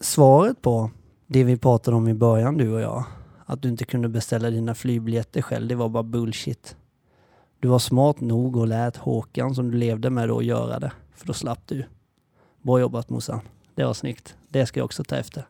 svaret 0.00 0.62
på 0.62 0.90
det 1.26 1.44
vi 1.44 1.56
pratade 1.56 1.96
om 1.96 2.08
i 2.08 2.14
början 2.14 2.56
du 2.56 2.72
och 2.72 2.80
jag, 2.80 3.04
att 3.44 3.62
du 3.62 3.68
inte 3.68 3.84
kunde 3.84 4.08
beställa 4.08 4.50
dina 4.50 4.74
flygbiljetter 4.74 5.42
själv, 5.42 5.68
det 5.68 5.74
var 5.74 5.88
bara 5.88 6.02
bullshit. 6.02 6.76
Du 7.66 7.70
var 7.70 7.78
smart 7.78 8.20
nog 8.20 8.56
och 8.56 8.66
lät 8.66 8.96
Håkan 8.96 9.54
som 9.54 9.70
du 9.70 9.78
levde 9.78 10.10
med 10.10 10.28
då 10.28 10.42
göra 10.42 10.78
det, 10.78 10.92
för 11.14 11.26
då 11.26 11.32
slapp 11.32 11.66
du. 11.66 11.84
Bra 12.62 12.80
jobbat 12.80 13.10
morsan. 13.10 13.40
Det 13.74 13.84
var 13.84 13.94
snyggt. 13.94 14.36
Det 14.48 14.66
ska 14.66 14.80
jag 14.80 14.84
också 14.84 15.04
ta 15.04 15.16
efter. 15.16 15.48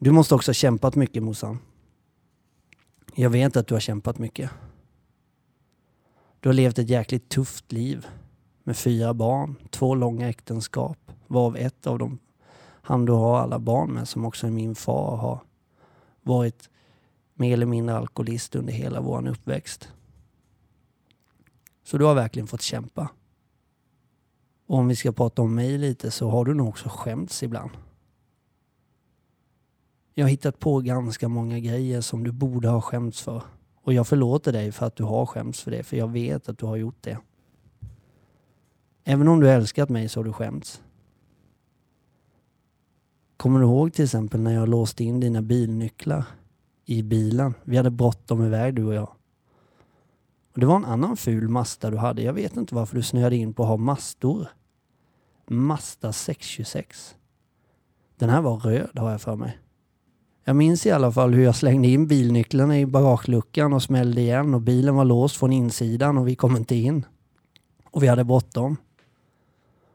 Du 0.00 0.10
måste 0.10 0.34
också 0.34 0.48
ha 0.48 0.54
kämpat 0.54 0.94
mycket 0.94 1.22
morsan. 1.22 1.58
Jag 3.14 3.30
vet 3.30 3.56
att 3.56 3.66
du 3.66 3.74
har 3.74 3.80
kämpat 3.80 4.18
mycket. 4.18 4.50
Du 6.40 6.48
har 6.48 6.54
levt 6.54 6.78
ett 6.78 6.88
jäkligt 6.88 7.28
tufft 7.28 7.72
liv 7.72 8.06
med 8.64 8.76
fyra 8.76 9.14
barn, 9.14 9.56
två 9.70 9.94
långa 9.94 10.28
äktenskap, 10.28 10.98
varav 11.26 11.56
ett 11.56 11.86
av 11.86 11.98
dem 11.98 12.18
han 12.64 13.04
du 13.04 13.12
har 13.12 13.38
alla 13.38 13.58
barn 13.58 13.90
med, 13.90 14.08
som 14.08 14.24
också 14.24 14.46
är 14.46 14.50
min 14.50 14.74
far, 14.74 15.16
har 15.16 15.40
varit 16.22 16.70
mer 17.34 17.52
eller 17.52 17.66
mindre 17.66 17.96
alkoholist 17.96 18.56
under 18.56 18.72
hela 18.72 19.00
vår 19.00 19.28
uppväxt. 19.28 19.88
Så 21.82 21.98
du 21.98 22.04
har 22.04 22.14
verkligen 22.14 22.46
fått 22.46 22.62
kämpa. 22.62 23.10
Och 24.66 24.78
om 24.78 24.88
vi 24.88 24.96
ska 24.96 25.12
prata 25.12 25.42
om 25.42 25.54
mig 25.54 25.78
lite 25.78 26.10
så 26.10 26.30
har 26.30 26.44
du 26.44 26.54
nog 26.54 26.68
också 26.68 26.88
skämts 26.88 27.42
ibland. 27.42 27.70
Jag 30.14 30.24
har 30.24 30.30
hittat 30.30 30.58
på 30.58 30.80
ganska 30.80 31.28
många 31.28 31.58
grejer 31.58 32.00
som 32.00 32.24
du 32.24 32.32
borde 32.32 32.68
ha 32.68 32.80
skämts 32.80 33.20
för. 33.20 33.42
Och 33.82 33.92
jag 33.92 34.06
förlåter 34.06 34.52
dig 34.52 34.72
för 34.72 34.86
att 34.86 34.96
du 34.96 35.04
har 35.04 35.26
skämts 35.26 35.62
för 35.62 35.70
det, 35.70 35.82
för 35.82 35.96
jag 35.96 36.08
vet 36.08 36.48
att 36.48 36.58
du 36.58 36.66
har 36.66 36.76
gjort 36.76 37.02
det. 37.02 37.18
Även 39.04 39.28
om 39.28 39.40
du 39.40 39.50
älskat 39.50 39.88
mig 39.88 40.08
så 40.08 40.20
har 40.20 40.24
du 40.24 40.32
skämts. 40.32 40.82
Kommer 43.36 43.60
du 43.60 43.66
ihåg 43.66 43.92
till 43.92 44.04
exempel 44.04 44.40
när 44.40 44.54
jag 44.54 44.68
låste 44.68 45.04
in 45.04 45.20
dina 45.20 45.42
bilnycklar 45.42 46.24
i 46.84 47.02
bilen? 47.02 47.54
Vi 47.64 47.76
hade 47.76 47.90
bråttom 47.90 48.44
iväg 48.44 48.74
du 48.74 48.84
och 48.84 48.94
jag. 48.94 49.14
Och 50.52 50.60
det 50.60 50.66
var 50.66 50.76
en 50.76 50.84
annan 50.84 51.16
ful 51.16 51.48
Mazda 51.48 51.90
du 51.90 51.96
hade. 51.96 52.22
Jag 52.22 52.32
vet 52.32 52.56
inte 52.56 52.74
varför 52.74 52.96
du 52.96 53.02
snöade 53.02 53.36
in 53.36 53.54
på 53.54 53.62
att 53.62 53.68
ha 53.68 53.76
mastor. 53.76 54.48
Mazda 55.46 56.12
626. 56.12 57.14
Den 58.18 58.30
här 58.30 58.40
var 58.40 58.56
röd 58.56 58.98
har 58.98 59.10
jag 59.10 59.20
för 59.20 59.36
mig. 59.36 59.58
Jag 60.44 60.56
minns 60.56 60.86
i 60.86 60.90
alla 60.90 61.12
fall 61.12 61.34
hur 61.34 61.44
jag 61.44 61.56
slängde 61.56 61.88
in 61.88 62.06
bilnycklarna 62.06 62.78
i 62.78 62.86
bagageluckan 62.86 63.72
och 63.72 63.82
smällde 63.82 64.20
igen 64.20 64.54
och 64.54 64.60
bilen 64.60 64.94
var 64.94 65.04
låst 65.04 65.36
från 65.36 65.52
insidan 65.52 66.18
och 66.18 66.28
vi 66.28 66.34
kom 66.34 66.56
inte 66.56 66.74
in. 66.74 67.06
Och 67.90 68.02
vi 68.02 68.06
hade 68.06 68.24
bråttom. 68.24 68.76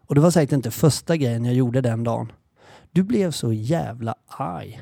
Och 0.08 0.15
det 0.15 0.22
var 0.22 0.32
säkert 0.32 0.54
inte 0.54 0.72
första 0.72 1.17
grejen 1.17 1.46
jag 1.46 1.56
gjorde 1.56 1.82
den 1.82 2.04
dagen. 2.04 2.32
Du 2.91 3.04
blev 3.04 3.32
så 3.32 3.54
jävla 3.54 4.15
arg. 4.28 4.82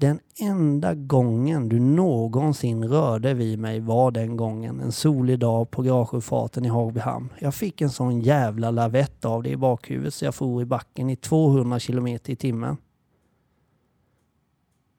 Den 0.00 0.20
enda 0.38 0.94
gången 0.94 1.68
du 1.68 1.80
någonsin 1.80 2.84
rörde 2.84 3.34
vid 3.34 3.58
mig 3.58 3.80
var 3.80 4.10
den 4.10 4.36
gången. 4.36 4.80
En 4.80 4.92
solig 4.92 5.38
dag 5.38 5.70
på 5.70 5.82
garageuppfarten 5.82 6.64
i 6.64 6.68
Hagbyhamn. 6.68 7.28
Jag 7.38 7.54
fick 7.54 7.80
en 7.80 7.90
sån 7.90 8.20
jävla 8.20 8.70
lavett 8.70 9.24
av 9.24 9.42
det 9.42 9.50
i 9.50 9.56
bakhuvudet 9.56 10.14
så 10.14 10.24
jag 10.24 10.34
for 10.34 10.62
i 10.62 10.64
backen 10.64 11.10
i 11.10 11.16
200 11.16 11.78
kilometer 11.78 12.32
i 12.32 12.36
timmen. 12.36 12.76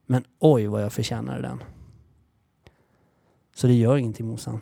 Men 0.05 0.23
oj 0.39 0.67
vad 0.67 0.83
jag 0.83 0.93
förtjänade 0.93 1.41
den. 1.41 1.63
Så 3.55 3.67
det 3.67 3.73
gör 3.73 3.97
ingenting 3.97 4.27
morsan. 4.27 4.59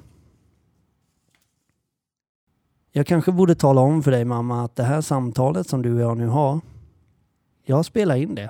Jag 2.92 3.08
kanske 3.08 3.32
borde 3.32 3.56
tala 3.56 3.82
om 3.82 4.04
för 4.04 4.12
dig 4.12 4.26
mamma 4.26 4.66
att 4.66 4.76
det 4.76 4.84
här 4.84 5.02
samtalet 5.02 5.68
som 5.68 5.82
du 5.82 5.94
och 5.94 6.02
jag 6.02 6.18
nu 6.18 6.28
har, 6.28 6.60
jag 7.64 7.86
spelar 7.86 8.16
in 8.16 8.36
det. 8.36 8.50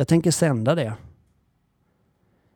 Jag 0.00 0.08
tänker 0.08 0.30
sända 0.30 0.74
det. 0.74 0.96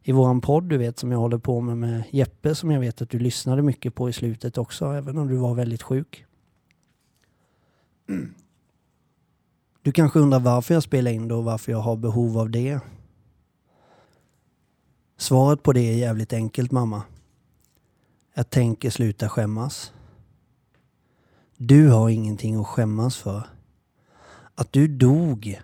i 0.03 0.13
våran 0.13 0.41
podd 0.41 0.65
du 0.65 0.79
vet 0.79 0.99
som 0.99 1.13
jag 1.13 1.19
håller 1.19 1.39
på 1.39 1.61
med 1.61 1.77
med 1.77 2.05
Jeppe 2.11 2.55
som 2.55 2.71
jag 2.71 2.81
vet 2.81 3.03
att 3.03 3.11
du 3.11 3.19
lyssnade 3.19 3.63
mycket 3.63 3.95
på 3.95 4.09
i 4.09 4.13
slutet 4.13 4.59
också 4.59 4.87
även 4.87 5.19
om 5.19 5.29
du 5.29 5.37
var 5.37 5.55
väldigt 5.55 5.83
sjuk. 5.83 6.25
Du 9.83 9.93
kanske 9.93 10.19
undrar 10.19 10.41
varför 10.41 10.75
jag 10.75 10.83
spelar 10.83 11.11
in 11.11 11.29
det 11.29 11.35
och 11.35 11.45
varför 11.45 11.73
jag 11.73 11.79
har 11.79 11.97
behov 11.97 12.39
av 12.39 12.51
det. 12.51 12.81
Svaret 15.17 15.63
på 15.63 15.73
det 15.73 15.81
är 15.81 15.97
jävligt 15.97 16.33
enkelt 16.33 16.73
mamma. 16.73 17.03
Jag 18.35 18.51
tänker 18.51 18.91
sluta 18.91 19.29
skämmas. 19.29 19.93
Du 21.57 21.89
har 21.89 22.09
ingenting 22.09 22.61
att 22.61 22.67
skämmas 22.67 23.17
för. 23.17 23.43
Att 24.55 24.73
du 24.73 24.89
dog 24.89 25.61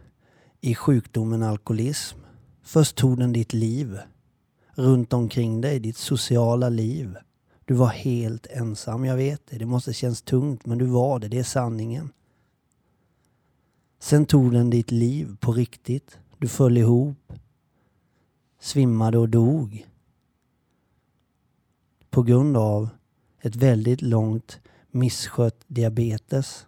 i 0.61 0.75
sjukdomen 0.75 1.43
alkoholism. 1.43 2.19
Först 2.63 2.97
tog 2.97 3.19
den 3.19 3.33
ditt 3.33 3.53
liv. 3.53 3.99
Runt 4.75 5.13
omkring 5.13 5.61
dig, 5.61 5.81
ditt 5.81 5.97
sociala 5.97 6.69
liv. 6.69 7.17
Du 7.65 7.75
var 7.75 7.89
helt 7.89 8.47
ensam, 8.47 9.05
jag 9.05 9.17
vet 9.17 9.47
det. 9.47 9.59
Det 9.59 9.67
måste 9.67 9.93
känns 9.93 10.23
tungt, 10.23 10.67
men 10.67 10.79
du 10.79 10.87
var 10.87 11.19
det. 11.19 11.29
Det 11.29 11.39
är 11.39 11.43
sanningen. 11.43 12.13
Sen 13.99 14.27
tog 14.27 14.53
den 14.53 14.71
ditt 14.71 14.91
liv 14.91 15.37
på 15.41 15.53
riktigt. 15.53 16.19
Du 16.39 16.49
föll 16.49 16.77
ihop. 16.77 17.33
Svimmade 18.61 19.19
och 19.19 19.29
dog. 19.29 19.87
På 22.11 22.23
grund 22.23 22.57
av 22.57 22.89
ett 23.41 23.57
väldigt 23.57 24.03
långt 24.03 24.61
misskött 24.91 25.65
diabetes. 25.67 26.67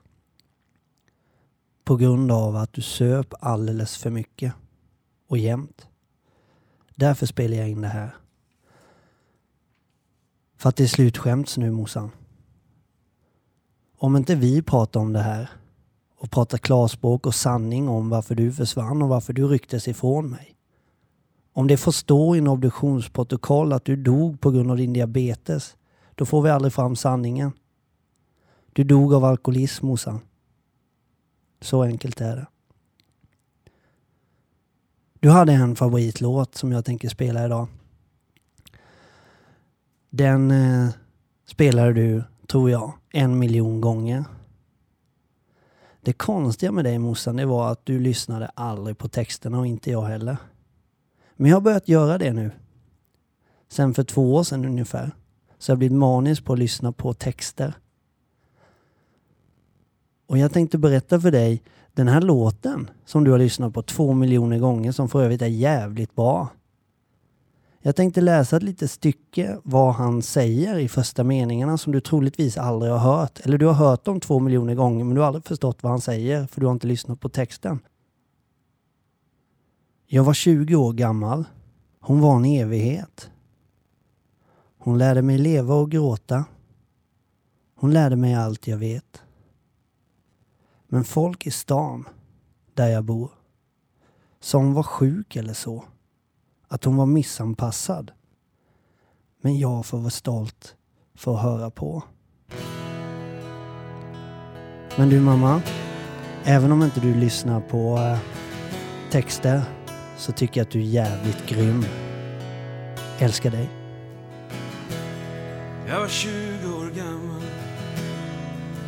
På 1.92 1.96
grund 1.96 2.32
av 2.32 2.56
att 2.56 2.72
du 2.72 2.82
söp 2.82 3.34
alldeles 3.40 3.96
för 3.96 4.10
mycket 4.10 4.52
och 5.28 5.38
jämt. 5.38 5.86
Därför 6.96 7.26
spelar 7.26 7.56
jag 7.56 7.68
in 7.68 7.80
det 7.80 7.88
här. 7.88 8.16
För 10.56 10.68
att 10.68 10.76
det 10.76 10.82
är 10.82 10.88
slutskämts 10.88 11.56
nu 11.56 11.70
morsan. 11.70 12.10
Om 13.98 14.16
inte 14.16 14.34
vi 14.34 14.62
pratar 14.62 15.00
om 15.00 15.12
det 15.12 15.20
här 15.20 15.50
och 16.18 16.30
pratar 16.30 16.58
klarspråk 16.58 17.26
och 17.26 17.34
sanning 17.34 17.88
om 17.88 18.08
varför 18.08 18.34
du 18.34 18.52
försvann 18.52 19.02
och 19.02 19.08
varför 19.08 19.32
du 19.32 19.48
rycktes 19.48 19.88
ifrån 19.88 20.30
mig. 20.30 20.56
Om 21.52 21.66
det 21.66 21.76
får 21.76 21.92
stå 21.92 22.34
i 22.34 22.38
en 22.38 22.48
obduktionsprotokoll 22.48 23.72
att 23.72 23.84
du 23.84 23.96
dog 23.96 24.40
på 24.40 24.50
grund 24.50 24.70
av 24.70 24.76
din 24.76 24.92
diabetes, 24.92 25.76
då 26.14 26.26
får 26.26 26.42
vi 26.42 26.50
aldrig 26.50 26.72
fram 26.72 26.96
sanningen. 26.96 27.52
Du 28.72 28.84
dog 28.84 29.14
av 29.14 29.24
alkoholism 29.24 29.86
morsan. 29.86 30.20
Så 31.62 31.82
enkelt 31.82 32.20
är 32.20 32.36
det. 32.36 32.46
Du 35.20 35.30
hade 35.30 35.52
en 35.52 35.76
favoritlåt 35.76 36.54
som 36.54 36.72
jag 36.72 36.84
tänker 36.84 37.08
spela 37.08 37.44
idag. 37.44 37.66
Den 40.10 40.50
eh, 40.50 40.88
spelade 41.46 41.92
du, 41.92 42.24
tror 42.46 42.70
jag, 42.70 42.92
en 43.10 43.38
miljon 43.38 43.80
gånger. 43.80 44.24
Det 46.00 46.12
konstiga 46.12 46.72
med 46.72 46.84
dig 46.84 46.98
morsan, 46.98 47.36
det 47.36 47.46
var 47.46 47.72
att 47.72 47.86
du 47.86 47.98
lyssnade 47.98 48.46
aldrig 48.46 48.98
på 48.98 49.08
texterna 49.08 49.58
och 49.58 49.66
inte 49.66 49.90
jag 49.90 50.02
heller. 50.02 50.36
Men 51.36 51.50
jag 51.50 51.56
har 51.56 51.60
börjat 51.60 51.88
göra 51.88 52.18
det 52.18 52.32
nu. 52.32 52.50
Sen 53.68 53.94
för 53.94 54.04
två 54.04 54.34
år 54.34 54.42
sedan 54.42 54.64
ungefär. 54.64 55.10
Så 55.58 55.70
jag 55.70 55.76
har 55.76 55.78
blivit 55.78 55.98
manisk 55.98 56.44
på 56.44 56.52
att 56.52 56.58
lyssna 56.58 56.92
på 56.92 57.14
texter. 57.14 57.74
Och 60.32 60.38
jag 60.38 60.52
tänkte 60.52 60.78
berätta 60.78 61.20
för 61.20 61.30
dig 61.30 61.62
den 61.94 62.08
här 62.08 62.20
låten 62.20 62.90
som 63.04 63.24
du 63.24 63.30
har 63.30 63.38
lyssnat 63.38 63.74
på 63.74 63.82
två 63.82 64.12
miljoner 64.12 64.58
gånger 64.58 64.92
som 64.92 65.08
för 65.08 65.22
övrigt 65.22 65.42
är 65.42 65.46
jävligt 65.46 66.14
bra. 66.14 66.48
Jag 67.80 67.96
tänkte 67.96 68.20
läsa 68.20 68.56
ett 68.56 68.62
litet 68.62 68.90
stycke 68.90 69.58
vad 69.62 69.94
han 69.94 70.22
säger 70.22 70.78
i 70.78 70.88
första 70.88 71.24
meningarna 71.24 71.78
som 71.78 71.92
du 71.92 72.00
troligtvis 72.00 72.58
aldrig 72.58 72.92
har 72.92 72.98
hört. 72.98 73.40
Eller 73.40 73.58
du 73.58 73.66
har 73.66 73.72
hört 73.72 74.04
dem 74.04 74.20
två 74.20 74.38
miljoner 74.38 74.74
gånger 74.74 75.04
men 75.04 75.14
du 75.14 75.20
har 75.20 75.28
aldrig 75.28 75.44
förstått 75.44 75.82
vad 75.82 75.92
han 75.92 76.00
säger 76.00 76.46
för 76.46 76.60
du 76.60 76.66
har 76.66 76.72
inte 76.72 76.86
lyssnat 76.86 77.20
på 77.20 77.28
texten. 77.28 77.78
Jag 80.06 80.24
var 80.24 80.34
20 80.34 80.74
år 80.74 80.92
gammal. 80.92 81.44
Hon 82.00 82.20
var 82.20 82.36
en 82.36 82.44
evighet. 82.44 83.30
Hon 84.78 84.98
lärde 84.98 85.22
mig 85.22 85.38
leva 85.38 85.74
och 85.74 85.90
gråta. 85.90 86.44
Hon 87.74 87.92
lärde 87.92 88.16
mig 88.16 88.34
allt 88.34 88.66
jag 88.66 88.78
vet. 88.78 89.22
Men 90.92 91.04
folk 91.04 91.46
i 91.46 91.50
stan, 91.50 92.08
där 92.74 92.88
jag 92.88 93.04
bor, 93.04 93.30
sa 94.40 94.58
hon 94.58 94.74
var 94.74 94.82
sjuk 94.82 95.36
eller 95.36 95.52
så. 95.52 95.84
Att 96.68 96.84
hon 96.84 96.96
var 96.96 97.06
missanpassad. 97.06 98.12
Men 99.42 99.58
jag 99.58 99.86
får 99.86 99.98
vara 99.98 100.10
stolt 100.10 100.76
för 101.14 101.34
att 101.34 101.42
höra 101.42 101.70
på. 101.70 102.02
Men 104.96 105.08
du 105.08 105.20
mamma, 105.20 105.62
även 106.44 106.72
om 106.72 106.82
inte 106.82 107.00
du 107.00 107.14
lyssnar 107.14 107.60
på 107.60 107.96
eh, 107.96 108.18
texter 109.10 109.62
så 110.16 110.32
tycker 110.32 110.60
jag 110.60 110.66
att 110.66 110.72
du 110.72 110.80
är 110.80 110.86
jävligt 110.86 111.46
grym. 111.46 111.84
Älskar 113.18 113.50
dig. 113.50 113.70
Jag 115.88 116.00
var 116.00 116.08
20 116.08 116.32
år 116.68 116.90
gammal 116.90 117.42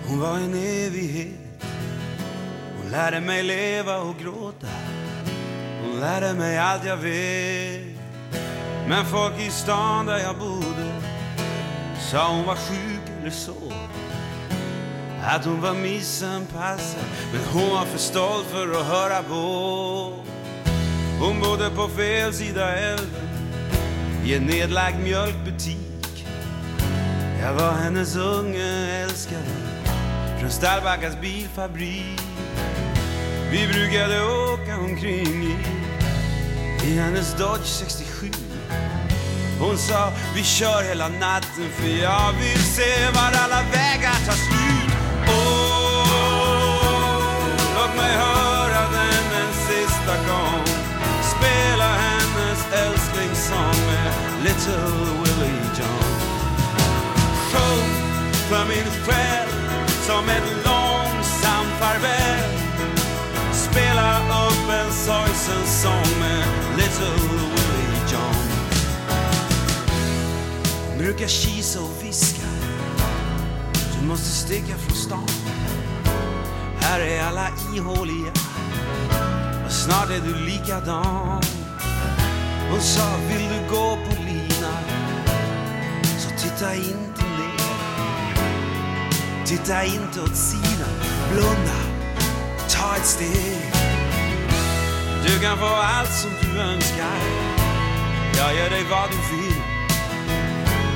Hon 0.09 0.21
var 0.21 0.39
en 0.39 0.55
evighet 0.55 1.44
hon 2.85 2.93
lärde 2.93 3.21
mig 3.21 3.43
leva 3.43 3.99
och 3.99 4.17
gråta. 4.19 4.67
Hon 5.83 6.01
lärde 6.01 6.35
mig 6.35 6.59
allt 6.59 6.85
jag 6.85 6.97
vet. 6.97 7.83
Men 8.89 9.05
folk 9.05 9.41
i 9.41 9.51
stan 9.51 10.07
där 10.07 10.19
jag 10.19 10.39
bodde 10.39 10.93
Sa 12.11 12.29
hon 12.29 12.47
var 12.47 12.55
sjuk 12.55 13.21
eller 13.21 13.31
så 13.31 13.73
Att 15.23 15.45
hon 15.45 15.61
var 15.61 15.75
missanpassad 15.75 17.05
Men 17.33 17.41
hon 17.53 17.71
var 17.71 17.85
för 17.85 17.99
stolt 17.99 18.47
för 18.47 18.81
att 18.81 18.87
höra 18.87 19.23
på. 19.23 20.13
Hon 21.21 21.41
bodde 21.41 21.71
på 21.71 21.89
fel 21.89 22.35
sida 22.35 22.77
älven 22.77 23.29
I 24.25 24.35
en 24.35 24.43
nedlagd 24.43 25.01
mjölkbutik. 25.03 26.27
Jag 27.43 27.55
var 27.55 27.73
hennes 27.73 28.17
unge 28.17 29.03
älskare 29.03 29.75
från 30.41 30.51
Stallbackas 30.51 31.21
bilfabrik. 31.21 32.34
Vi 33.55 33.67
brukade 33.67 34.25
åka 34.25 34.77
omkring 34.77 35.43
i, 35.45 35.57
i 36.87 36.99
hennes 36.99 37.35
Dodge 37.35 37.67
67. 37.67 38.31
Hon 39.61 39.79
sa 39.79 40.13
vi 40.35 40.43
kör 40.43 40.83
hela 40.89 41.09
natten 41.09 41.71
för 41.77 41.89
jag 41.89 42.33
vill 42.33 42.63
se 42.63 43.11
var 43.15 43.33
alla 43.45 43.63
vägar 43.73 44.15
tar 44.27 44.33
slut. 44.33 44.95
Åh, 45.29 46.07
låt 47.77 47.97
mig 47.97 48.13
höra 48.13 48.54
Hon 71.15 71.19
brukar 71.19 71.33
kisa 71.33 71.81
och 71.81 72.05
viska. 72.05 72.47
Du 74.01 74.07
måste 74.07 74.29
sticka 74.29 74.77
från 74.79 74.97
stan. 74.97 75.29
Här 76.81 77.01
är 77.01 77.25
alla 77.25 77.49
ihåliga 77.77 78.33
och 79.67 79.73
snart 79.73 80.11
är 80.11 80.21
du 80.21 80.35
likadan. 80.47 81.43
Hon 82.71 82.81
sa, 82.81 83.17
vill 83.29 83.49
du 83.49 83.71
gå 83.71 83.97
på 83.97 84.23
lina? 84.23 84.73
Så 86.19 86.31
titta 86.31 86.75
inte 86.75 87.23
ner. 87.23 87.59
Titta 89.47 89.85
inte 89.85 90.21
åt 90.21 90.37
sidan, 90.37 90.95
blunda, 91.33 91.79
ta 92.69 92.97
ett 92.97 93.07
steg. 93.07 93.73
Du 95.27 95.41
kan 95.41 95.59
få 95.59 95.67
allt 95.67 96.13
som 96.13 96.31
du 96.43 96.61
önskar. 96.61 97.19
Jag 98.37 98.55
ger 98.55 98.71
dig 98.71 98.85
vad 98.91 99.11
du 99.11 99.37
vill. 99.37 99.44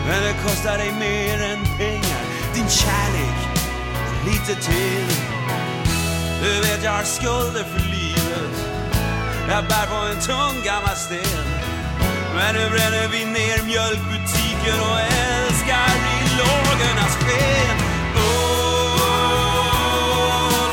Men 0.08 0.22
det 0.22 0.34
kostar 0.42 0.78
dig 0.78 0.92
mer 0.92 1.42
än 1.42 1.64
pengar. 1.78 2.22
Din 2.54 2.68
kärlek 2.68 3.38
lite 4.26 4.54
till. 4.62 5.08
Du 6.42 6.60
vet 6.60 6.84
jag 6.84 6.92
har 6.92 7.02
skulder 7.02 7.64
för 7.64 7.80
livet. 7.80 8.54
Jag 9.50 9.64
bär 9.64 9.86
på 9.86 9.94
en 9.94 10.20
tung 10.20 10.64
gammal 10.64 10.96
sten. 10.96 11.46
Men 12.34 12.54
nu 12.54 12.70
bränner 12.70 13.08
vi 13.08 13.24
ner 13.24 13.62
mjölkbutiken 13.64 14.80
och 14.88 15.00
älskar 15.00 15.94
i 16.14 16.18
lågornas 16.40 17.16
sken. 17.22 17.76
Åh, 18.16 19.42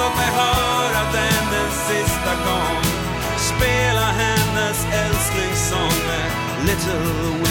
låt 0.01 0.15
mig 0.17 0.31
höra 0.41 1.01
den 1.13 1.47
en 1.61 1.71
sista 1.87 2.33
gång. 2.45 2.83
Spela 3.37 4.07
hennes 4.21 4.79
älsklingssång 5.03 5.97
med 6.07 6.29
Little 6.65 7.44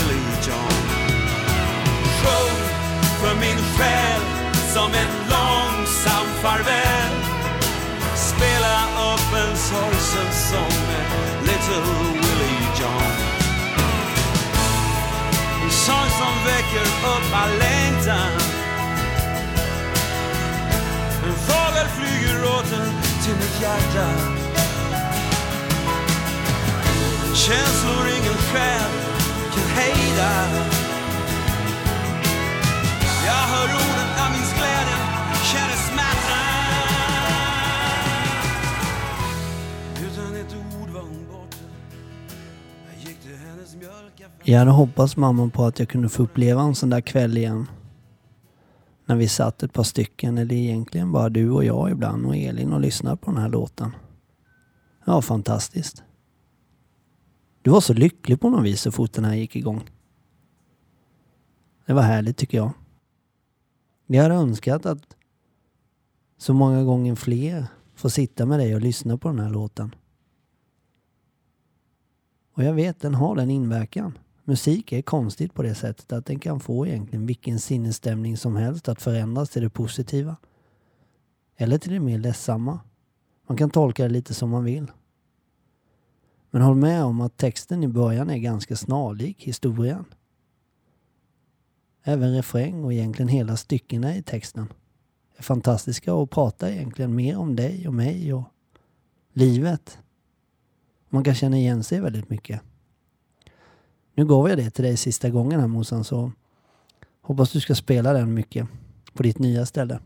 som 16.24 16.44
väcker 16.46 16.86
upp 17.14 17.34
all 17.42 17.58
längtan. 17.58 18.32
En 21.26 21.34
fågel 21.46 21.88
flyger 21.96 22.44
åter 22.44 22.86
till 23.24 23.36
mitt 23.40 23.60
hjärta. 23.62 24.06
Känslor 27.34 28.06
ingen 28.18 28.38
själ 28.50 28.92
kan 29.54 29.68
hejda. 29.78 30.30
Jag 33.26 33.44
hör 33.52 33.68
orden, 33.74 34.08
jag 34.18 34.30
minns 34.32 34.52
glädjen, 34.58 35.03
Jag 44.44 44.58
hade 44.58 44.70
hoppats 44.70 45.16
mamma 45.16 45.50
på 45.50 45.64
att 45.64 45.78
jag 45.78 45.88
kunde 45.88 46.08
få 46.08 46.22
uppleva 46.22 46.62
en 46.62 46.74
sån 46.74 46.90
där 46.90 47.00
kväll 47.00 47.38
igen. 47.38 47.66
När 49.06 49.16
vi 49.16 49.28
satt 49.28 49.62
ett 49.62 49.72
par 49.72 49.82
stycken, 49.82 50.38
eller 50.38 50.54
egentligen 50.54 51.12
bara 51.12 51.28
du 51.28 51.50
och 51.50 51.64
jag 51.64 51.90
ibland 51.90 52.26
och 52.26 52.36
Elin 52.36 52.72
och 52.72 52.80
lyssnade 52.80 53.16
på 53.16 53.30
den 53.30 53.40
här 53.40 53.48
låten. 53.48 53.96
Ja, 55.04 55.22
fantastiskt. 55.22 56.02
Du 57.62 57.70
var 57.70 57.80
så 57.80 57.92
lycklig 57.92 58.40
på 58.40 58.50
något 58.50 58.64
vis 58.64 58.80
så 58.80 58.92
fort 58.92 59.12
den 59.12 59.24
här 59.24 59.34
gick 59.34 59.56
igång. 59.56 59.90
Det 61.86 61.92
var 61.92 62.02
härligt 62.02 62.36
tycker 62.36 62.58
jag. 62.58 62.72
Jag 64.06 64.22
hade 64.22 64.34
önskat 64.34 64.86
att 64.86 65.16
så 66.38 66.54
många 66.54 66.84
gånger 66.84 67.14
fler 67.14 67.66
får 67.94 68.08
sitta 68.08 68.46
med 68.46 68.58
dig 68.58 68.74
och 68.74 68.80
lyssna 68.80 69.18
på 69.18 69.28
den 69.28 69.38
här 69.38 69.50
låten. 69.50 69.94
Och 72.54 72.64
jag 72.64 72.74
vet, 72.74 73.00
den 73.00 73.14
har 73.14 73.36
den 73.36 73.50
inverkan. 73.50 74.18
Musik 74.44 74.92
är 74.92 75.02
konstigt 75.02 75.54
på 75.54 75.62
det 75.62 75.74
sättet 75.74 76.12
att 76.12 76.26
den 76.26 76.38
kan 76.38 76.60
få 76.60 76.86
egentligen 76.86 77.26
vilken 77.26 77.60
sinnesstämning 77.60 78.36
som 78.36 78.56
helst 78.56 78.88
att 78.88 79.02
förändras 79.02 79.50
till 79.50 79.62
det 79.62 79.70
positiva. 79.70 80.36
Eller 81.56 81.78
till 81.78 81.92
det 81.92 82.00
mer 82.00 82.18
ledsamma. 82.18 82.80
Man 83.46 83.56
kan 83.56 83.70
tolka 83.70 84.02
det 84.02 84.08
lite 84.08 84.34
som 84.34 84.50
man 84.50 84.64
vill. 84.64 84.90
Men 86.50 86.62
håll 86.62 86.76
med 86.76 87.04
om 87.04 87.20
att 87.20 87.36
texten 87.36 87.84
i 87.84 87.88
början 87.88 88.30
är 88.30 88.38
ganska 88.38 88.76
snarlik 88.76 89.42
historien. 89.42 90.04
Även 92.02 92.34
refräng 92.34 92.84
och 92.84 92.92
egentligen 92.92 93.28
hela 93.28 93.56
styckena 93.56 94.16
i 94.16 94.22
texten 94.22 94.72
är 95.36 95.42
fantastiska 95.42 96.14
och 96.14 96.30
pratar 96.30 96.68
egentligen 96.68 97.14
mer 97.14 97.36
om 97.36 97.56
dig 97.56 97.88
och 97.88 97.94
mig 97.94 98.34
och 98.34 98.44
livet. 99.32 99.98
Man 101.08 101.24
kan 101.24 101.34
känna 101.34 101.56
igen 101.56 101.84
sig 101.84 102.00
väldigt 102.00 102.30
mycket. 102.30 102.60
Nu 104.14 104.26
gav 104.26 104.48
jag 104.48 104.58
det 104.58 104.70
till 104.70 104.84
dig 104.84 104.96
sista 104.96 105.30
gången 105.30 105.60
här 105.60 105.66
Mosan 105.66 106.04
så 106.04 106.32
hoppas 107.20 107.52
du 107.52 107.60
ska 107.60 107.74
spela 107.74 108.12
den 108.12 108.34
mycket 108.34 108.68
på 109.12 109.22
ditt 109.22 109.38
nya 109.38 109.66
ställe. 109.66 110.00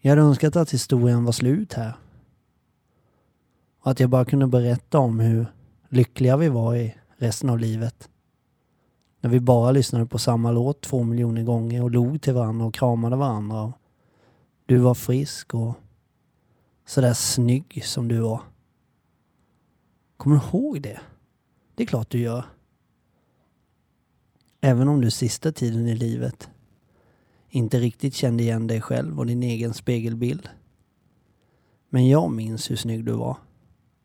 Jag 0.00 0.10
hade 0.10 0.22
önskat 0.22 0.56
att 0.56 0.70
historien 0.70 1.24
var 1.24 1.32
slut 1.32 1.72
här. 1.72 1.92
Och 3.80 3.90
att 3.90 4.00
jag 4.00 4.10
bara 4.10 4.24
kunde 4.24 4.46
berätta 4.46 4.98
om 4.98 5.20
hur 5.20 5.46
lyckliga 5.88 6.36
vi 6.36 6.48
var 6.48 6.74
i 6.74 6.94
resten 7.16 7.50
av 7.50 7.58
livet. 7.58 8.08
När 9.20 9.30
vi 9.30 9.40
bara 9.40 9.70
lyssnade 9.70 10.06
på 10.06 10.18
samma 10.18 10.52
låt 10.52 10.80
två 10.80 11.02
miljoner 11.02 11.42
gånger 11.42 11.82
och 11.82 11.90
log 11.90 12.22
till 12.22 12.34
varandra 12.34 12.66
och 12.66 12.74
kramade 12.74 13.16
varandra. 13.16 13.62
Och 13.62 13.72
du 14.66 14.78
var 14.78 14.94
frisk 14.94 15.54
och 15.54 15.74
sådär 16.90 17.14
snygg 17.14 17.82
som 17.84 18.08
du 18.08 18.20
var. 18.20 18.40
Kommer 20.16 20.36
du 20.36 20.42
ihåg 20.46 20.82
det? 20.82 21.00
Det 21.74 21.82
är 21.82 21.86
klart 21.86 22.10
du 22.10 22.18
gör. 22.18 22.44
Även 24.60 24.88
om 24.88 25.00
du 25.00 25.10
sista 25.10 25.52
tiden 25.52 25.86
i 25.86 25.94
livet 25.94 26.50
inte 27.48 27.78
riktigt 27.78 28.14
kände 28.14 28.42
igen 28.42 28.66
dig 28.66 28.80
själv 28.80 29.18
och 29.18 29.26
din 29.26 29.42
egen 29.42 29.74
spegelbild. 29.74 30.48
Men 31.88 32.08
jag 32.08 32.30
minns 32.30 32.70
hur 32.70 32.76
snygg 32.76 33.04
du 33.04 33.12
var. 33.12 33.36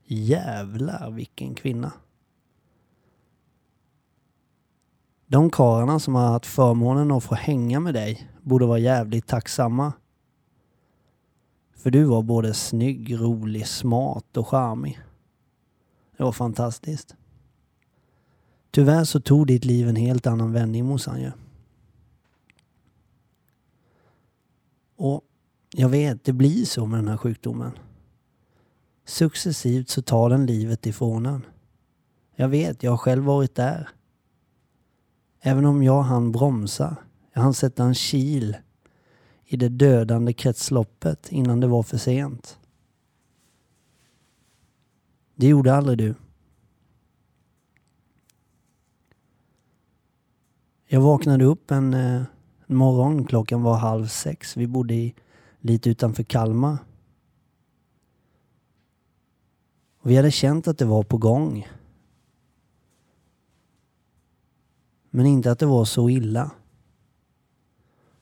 Jävlar 0.04 1.12
vilken 1.12 1.56
kvinna. 1.56 1.92
De 5.28 5.50
karlarna 5.50 6.00
som 6.00 6.16
har 6.16 6.28
haft 6.28 6.46
förmånen 6.46 7.12
att 7.12 7.24
få 7.24 7.36
hänga 7.36 7.80
med 7.80 7.94
dig 7.94 8.30
borde 8.42 8.66
vara 8.66 8.80
jävligt 8.80 9.28
tacksamma. 9.28 9.94
För 11.86 11.92
du 11.92 12.04
var 12.04 12.24
både 12.24 12.54
snygg, 12.54 13.20
rolig, 13.20 13.68
smart 13.68 14.38
och 14.38 14.48
charmig. 14.48 15.00
Det 16.18 16.24
var 16.24 16.32
fantastiskt. 16.32 17.16
Tyvärr 18.72 19.04
så 19.04 19.20
tog 19.20 19.48
ditt 19.48 19.66
liv 19.66 19.90
en 19.90 19.96
helt 19.96 20.28
annan 20.28 20.52
vändning 20.52 20.86
morsan 20.86 21.22
ju. 21.22 21.32
Och 24.96 25.22
jag 25.72 25.90
vet, 25.90 26.24
det 26.24 26.34
blir 26.34 26.66
så 26.66 26.86
med 26.86 27.00
den 27.00 27.08
här 27.08 27.18
sjukdomen. 27.18 27.72
Successivt 29.06 29.90
så 29.90 30.02
tar 30.02 30.30
den 30.30 30.46
livet 30.46 30.86
ifrån 30.86 31.26
en. 31.26 31.46
Jag 32.36 32.48
vet, 32.48 32.84
jag 32.84 32.92
har 32.92 32.98
själv 32.98 33.24
varit 33.24 33.56
där. 33.56 33.90
Även 35.42 35.66
om 35.66 35.84
jag 35.84 36.02
hann 36.02 36.32
bromsa. 36.32 36.96
Jag 37.34 37.42
hann 37.42 37.54
sätta 37.54 37.84
en 37.84 37.94
kil 37.94 38.58
i 39.46 39.58
det 39.58 39.70
dödande 39.70 40.34
kretsloppet 40.34 41.32
innan 41.32 41.60
det 41.60 41.68
var 41.68 41.84
för 41.84 41.98
sent. 41.98 42.60
Det 45.36 45.48
gjorde 45.48 45.74
aldrig 45.74 45.98
du. 45.98 46.16
Jag 50.88 51.02
vaknade 51.02 51.46
upp 51.46 51.72
en, 51.72 51.94
eh, 51.94 52.24
en 52.66 52.76
morgon, 52.76 53.26
klockan 53.26 53.62
var 53.62 53.78
halv 53.78 54.08
sex. 54.08 54.58
Vi 54.58 54.68
bodde 54.68 54.94
i, 54.94 55.14
lite 55.60 55.90
utanför 55.90 56.24
Kalmar. 56.24 56.78
Och 60.02 60.10
vi 60.10 60.16
hade 60.16 60.32
känt 60.32 60.68
att 60.68 60.78
det 60.78 60.86
var 60.86 61.04
på 61.04 61.18
gång. 61.18 61.68
Men 65.10 65.26
inte 65.26 65.52
att 65.52 65.60
det 65.60 65.66
var 65.66 65.86
så 65.86 66.10
illa. 66.10 66.52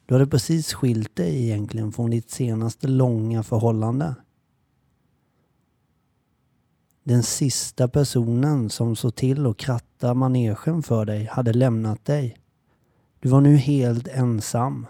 Du 0.06 0.16
hade 0.16 0.28
precis 0.28 0.74
skilt 0.74 1.16
dig 1.16 1.44
egentligen 1.44 1.92
från 1.92 2.10
ditt 2.10 2.32
senaste 2.32 2.88
långa 2.88 3.44
förhållande. 3.44 4.16
Den 7.04 7.24
sista 7.24 7.88
personen 7.88 8.70
som 8.70 8.96
såg 8.96 9.16
till 9.16 9.46
att 9.46 9.58
kratta 9.58 10.14
manegen 10.14 10.84
för 10.84 11.06
dig 11.06 11.26
hade 11.26 11.54
lämnat 11.54 12.06
dig. 12.06 12.38
Du 13.20 13.30
var 13.30 13.42
nu 13.42 13.56
helt 13.56 14.08
ensam. 14.08 14.88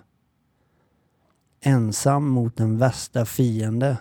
Ensam 1.61 2.30
mot 2.30 2.57
den 2.57 2.78
värsta 2.78 3.26
fiende. 3.26 3.97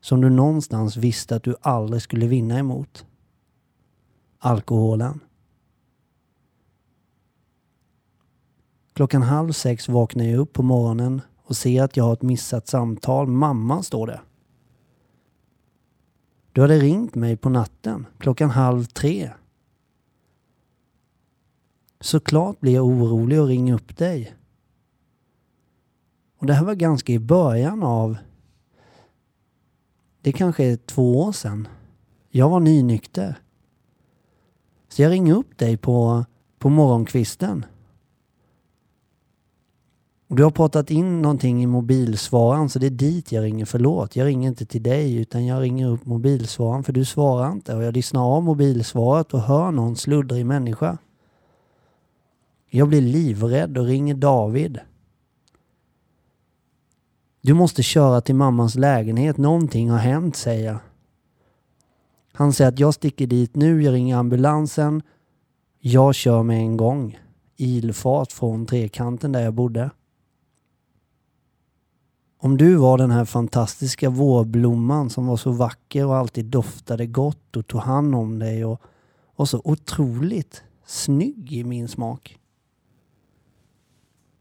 Som 0.00 0.20
du 0.20 0.30
någonstans 0.30 0.96
visste 0.96 1.36
att 1.36 1.42
du 1.42 1.56
aldrig 1.60 2.02
skulle 2.02 2.26
vinna 2.26 2.58
emot. 2.58 3.06
Alkoholen. 4.38 5.20
Klockan 8.96 9.22
halv 9.22 9.52
sex 9.52 9.88
vaknar 9.88 10.24
jag 10.24 10.38
upp 10.38 10.52
på 10.52 10.62
morgonen 10.62 11.20
och 11.42 11.56
ser 11.56 11.82
att 11.82 11.96
jag 11.96 12.04
har 12.04 12.12
ett 12.12 12.22
missat 12.22 12.68
samtal. 12.68 13.26
Mamma 13.26 13.82
står 13.82 14.06
det. 14.06 14.20
Du 16.52 16.60
hade 16.60 16.78
ringt 16.78 17.14
mig 17.14 17.36
på 17.36 17.48
natten 17.48 18.06
klockan 18.18 18.50
halv 18.50 18.84
tre. 18.84 19.30
Såklart 22.00 22.60
blir 22.60 22.74
jag 22.74 22.84
orolig 22.84 23.40
och 23.40 23.46
ringer 23.46 23.74
upp 23.74 23.96
dig. 23.96 24.34
Och 26.38 26.46
det 26.46 26.54
här 26.54 26.64
var 26.64 26.74
ganska 26.74 27.12
i 27.12 27.18
början 27.18 27.82
av... 27.82 28.16
Det 30.20 30.32
kanske 30.32 30.64
är 30.64 30.76
två 30.76 31.20
år 31.22 31.32
sedan. 31.32 31.68
Jag 32.30 32.50
var 32.50 32.60
nynykter. 32.60 33.38
Så 34.88 35.02
jag 35.02 35.10
ringer 35.10 35.34
upp 35.34 35.58
dig 35.58 35.76
på, 35.76 36.24
på 36.58 36.68
morgonkvisten. 36.68 37.64
Och 40.28 40.36
Du 40.36 40.44
har 40.44 40.50
pratat 40.50 40.90
in 40.90 41.22
någonting 41.22 41.62
i 41.62 41.66
mobilsvararen 41.66 42.68
så 42.68 42.78
det 42.78 42.86
är 42.86 42.90
dit 42.90 43.32
jag 43.32 43.44
ringer. 43.44 43.64
Förlåt, 43.64 44.16
jag 44.16 44.26
ringer 44.26 44.48
inte 44.48 44.66
till 44.66 44.82
dig 44.82 45.16
utan 45.16 45.46
jag 45.46 45.62
ringer 45.62 45.88
upp 45.88 46.06
mobilsvararen 46.06 46.84
för 46.84 46.92
du 46.92 47.04
svarar 47.04 47.52
inte. 47.52 47.74
Och 47.74 47.82
jag 47.84 47.94
lyssnar 47.94 48.36
av 48.36 48.42
mobilsvaret 48.42 49.34
och 49.34 49.40
hör 49.40 49.70
någon 49.70 49.96
sluddrig 49.96 50.46
människa. 50.46 50.98
Jag 52.70 52.88
blir 52.88 53.00
livrädd 53.00 53.78
och 53.78 53.84
ringer 53.84 54.14
David. 54.14 54.80
Du 57.40 57.54
måste 57.54 57.82
köra 57.82 58.20
till 58.20 58.34
mammans 58.34 58.74
lägenhet. 58.74 59.36
Någonting 59.36 59.90
har 59.90 59.98
hänt, 59.98 60.36
säger 60.36 60.66
jag. 60.66 60.78
Han 62.32 62.52
säger 62.52 62.68
att 62.68 62.78
jag 62.78 62.94
sticker 62.94 63.26
dit 63.26 63.56
nu, 63.56 63.82
jag 63.82 63.94
ringer 63.94 64.16
ambulansen. 64.16 65.02
Jag 65.80 66.14
kör 66.14 66.42
med 66.42 66.58
en 66.58 66.76
gång. 66.76 67.18
Ilfart 67.56 68.32
från 68.32 68.66
trekanten 68.66 69.32
där 69.32 69.40
jag 69.40 69.54
bodde. 69.54 69.90
Om 72.38 72.56
du 72.56 72.76
var 72.76 72.98
den 72.98 73.10
här 73.10 73.24
fantastiska 73.24 74.10
vårblomman 74.10 75.10
som 75.10 75.26
var 75.26 75.36
så 75.36 75.52
vacker 75.52 76.06
och 76.06 76.16
alltid 76.16 76.44
doftade 76.44 77.06
gott 77.06 77.56
och 77.56 77.66
tog 77.66 77.80
hand 77.80 78.14
om 78.14 78.38
dig 78.38 78.64
och 78.64 78.80
var 79.36 79.46
så 79.46 79.60
otroligt 79.64 80.62
snygg 80.86 81.52
i 81.52 81.64
min 81.64 81.88
smak. 81.88 82.38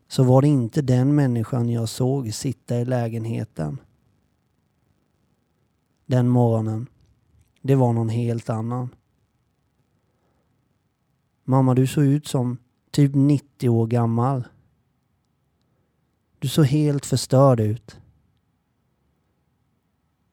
Så 0.07 0.23
var 0.23 0.41
det 0.41 0.47
inte 0.47 0.81
den 0.81 1.15
människan 1.15 1.69
jag 1.69 1.89
såg 1.89 2.33
sitta 2.33 2.79
i 2.79 2.85
lägenheten. 2.85 3.77
Den 6.05 6.29
morgonen. 6.29 6.87
Det 7.61 7.75
var 7.75 7.93
någon 7.93 8.09
helt 8.09 8.49
annan. 8.49 8.89
Mamma, 11.43 11.73
du 11.73 11.87
såg 11.87 12.03
ut 12.03 12.27
som 12.27 12.57
typ 12.91 13.11
90 13.15 13.69
år 13.69 13.87
gammal. 13.87 14.43
Du 16.45 16.49
såg 16.49 16.65
helt 16.65 17.05
förstörd 17.05 17.59
ut. 17.59 17.99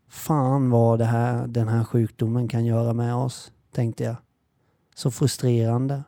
Fan 0.08 0.70
vad 0.70 0.98
det 0.98 1.04
här, 1.04 1.46
den 1.46 1.68
här 1.68 1.84
sjukdomen 1.84 2.48
kan 2.48 2.64
göra 2.64 2.92
med 2.92 3.14
oss, 3.14 3.52
tänkte 3.70 4.04
jag. 4.04 4.16
Så 4.94 5.10
frustrerande. 5.10 6.02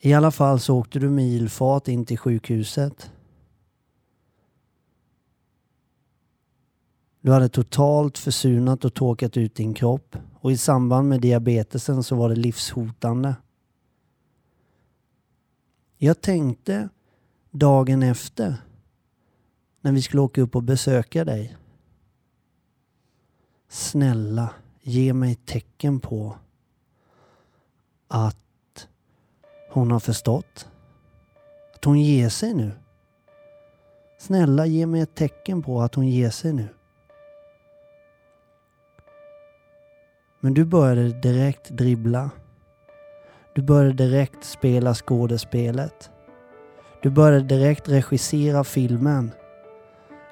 I 0.00 0.14
alla 0.14 0.30
fall 0.30 0.60
så 0.60 0.78
åkte 0.78 0.98
du 0.98 1.10
milfart 1.10 1.88
in 1.88 2.04
till 2.04 2.18
sjukhuset. 2.18 3.12
Du 7.20 7.30
hade 7.30 7.48
totalt 7.48 8.18
försunat 8.18 8.84
och 8.84 8.94
torkat 8.94 9.36
ut 9.36 9.54
din 9.54 9.74
kropp 9.74 10.16
och 10.40 10.52
i 10.52 10.56
samband 10.56 11.08
med 11.08 11.20
diabetesen 11.20 12.02
så 12.02 12.16
var 12.16 12.28
det 12.28 12.36
livshotande. 12.36 13.34
Jag 15.98 16.20
tänkte 16.20 16.88
dagen 17.52 18.02
efter 18.02 18.56
när 19.80 19.92
vi 19.92 20.02
skulle 20.02 20.22
åka 20.22 20.40
upp 20.40 20.56
och 20.56 20.62
besöka 20.62 21.24
dig. 21.24 21.56
Snälla, 23.68 24.50
ge 24.80 25.12
mig 25.12 25.34
tecken 25.34 26.00
på 26.00 26.36
att 28.08 28.88
hon 29.70 29.90
har 29.90 30.00
förstått. 30.00 30.68
Att 31.74 31.84
hon 31.84 32.00
ger 32.00 32.28
sig 32.28 32.54
nu. 32.54 32.70
Snälla, 34.18 34.66
ge 34.66 34.86
mig 34.86 35.00
ett 35.00 35.14
tecken 35.14 35.62
på 35.62 35.80
att 35.80 35.94
hon 35.94 36.08
ger 36.08 36.30
sig 36.30 36.52
nu. 36.52 36.68
Men 40.40 40.54
du 40.54 40.64
började 40.64 41.20
direkt 41.20 41.70
dribbla. 41.70 42.30
Du 43.54 43.62
började 43.62 43.92
direkt 43.92 44.44
spela 44.44 44.94
skådespelet. 44.94 46.11
Du 47.02 47.10
började 47.10 47.44
direkt 47.44 47.88
regissera 47.88 48.64
filmen. 48.64 49.32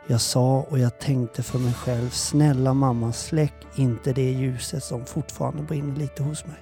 Jag 0.07 0.21
sa 0.21 0.67
och 0.71 0.79
jag 0.79 0.99
tänkte 0.99 1.43
för 1.43 1.59
mig 1.59 1.75
själv, 1.75 2.11
snälla 2.11 2.75
mamma 2.75 3.13
släck 3.13 3.55
inte 3.77 4.13
det 4.13 4.31
ljuset 4.31 4.85
som 4.85 5.07
fortfarande 5.07 5.63
brinner 5.63 5.97
lite 5.97 6.23
hos 6.23 6.47
mig. 6.47 6.57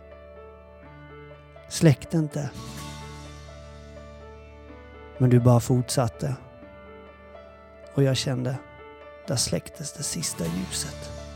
Släck 1.68 2.10
det 2.10 2.18
inte. 2.18 2.50
Men 5.18 5.30
du 5.30 5.40
bara 5.40 5.60
fortsatte. 5.60 6.34
Och 7.94 8.02
jag 8.02 8.16
kände, 8.16 8.56
där 9.26 9.36
släcktes 9.36 9.92
det 9.92 10.02
sista 10.02 10.44
ljuset. 10.44 11.27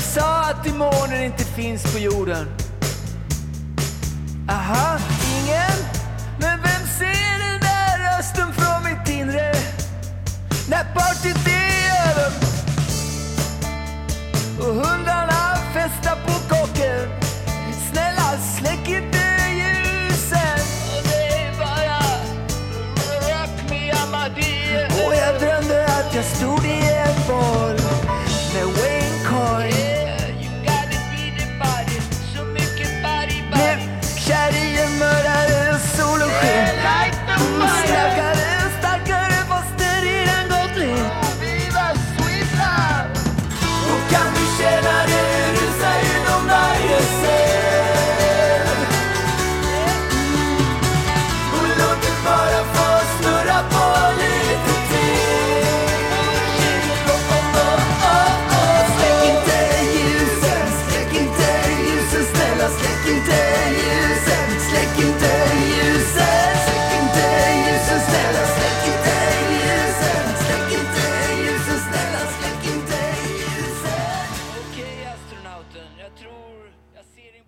Sa 0.00 0.40
att 0.50 0.64
demoner 0.64 1.22
inte 1.22 1.44
finns 1.44 1.92
på 1.92 1.98
jorden? 1.98 2.46
Aha, 4.48 4.98
ingen? 5.38 5.78
Men 6.40 6.62
vem 6.62 6.86
ser 6.98 7.38
den 7.38 7.60
där 7.60 8.16
rösten 8.16 8.52
från 8.52 8.82
mitt 8.84 9.08
inre? 9.08 9.52
När 10.68 10.84
partyt 10.94 11.44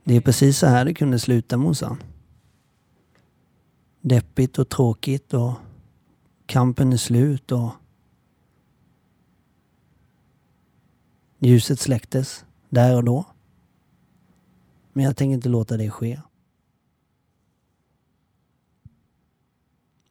Det 0.05 0.17
är 0.17 0.21
precis 0.21 0.59
så 0.59 0.67
här 0.67 0.85
det 0.85 0.95
kunde 0.95 1.19
sluta 1.19 1.57
morsan. 1.57 2.03
Deppigt 4.01 4.59
och 4.59 4.69
tråkigt 4.69 5.35
och 5.35 5.53
kampen 6.47 6.93
är 6.93 6.97
slut 6.97 7.53
och 7.53 7.71
ljuset 11.39 11.81
släcktes 11.81 12.45
där 12.69 12.97
och 12.97 13.05
då. 13.05 13.25
Men 14.93 15.05
jag 15.05 15.17
tänker 15.17 15.35
inte 15.35 15.49
låta 15.49 15.77
det 15.77 15.91
ske. 15.91 16.21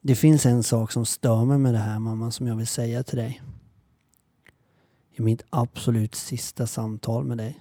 Det 0.02 0.16
finns 0.16 0.46
en 0.46 0.64
sak 0.64 0.92
som 0.92 1.06
stör 1.06 1.46
mig 1.46 1.58
med 1.58 1.74
det 1.74 1.80
här 1.80 2.00
mamma 2.00 2.32
som 2.32 2.48
jag 2.48 2.56
vill 2.56 2.68
säga 2.68 3.04
till 3.04 3.18
dig. 3.18 3.42
I 5.12 5.22
mitt 5.22 5.44
absolut 5.50 6.16
sista 6.16 6.68
samtal 6.68 7.24
med 7.24 7.38
dig. 7.38 7.60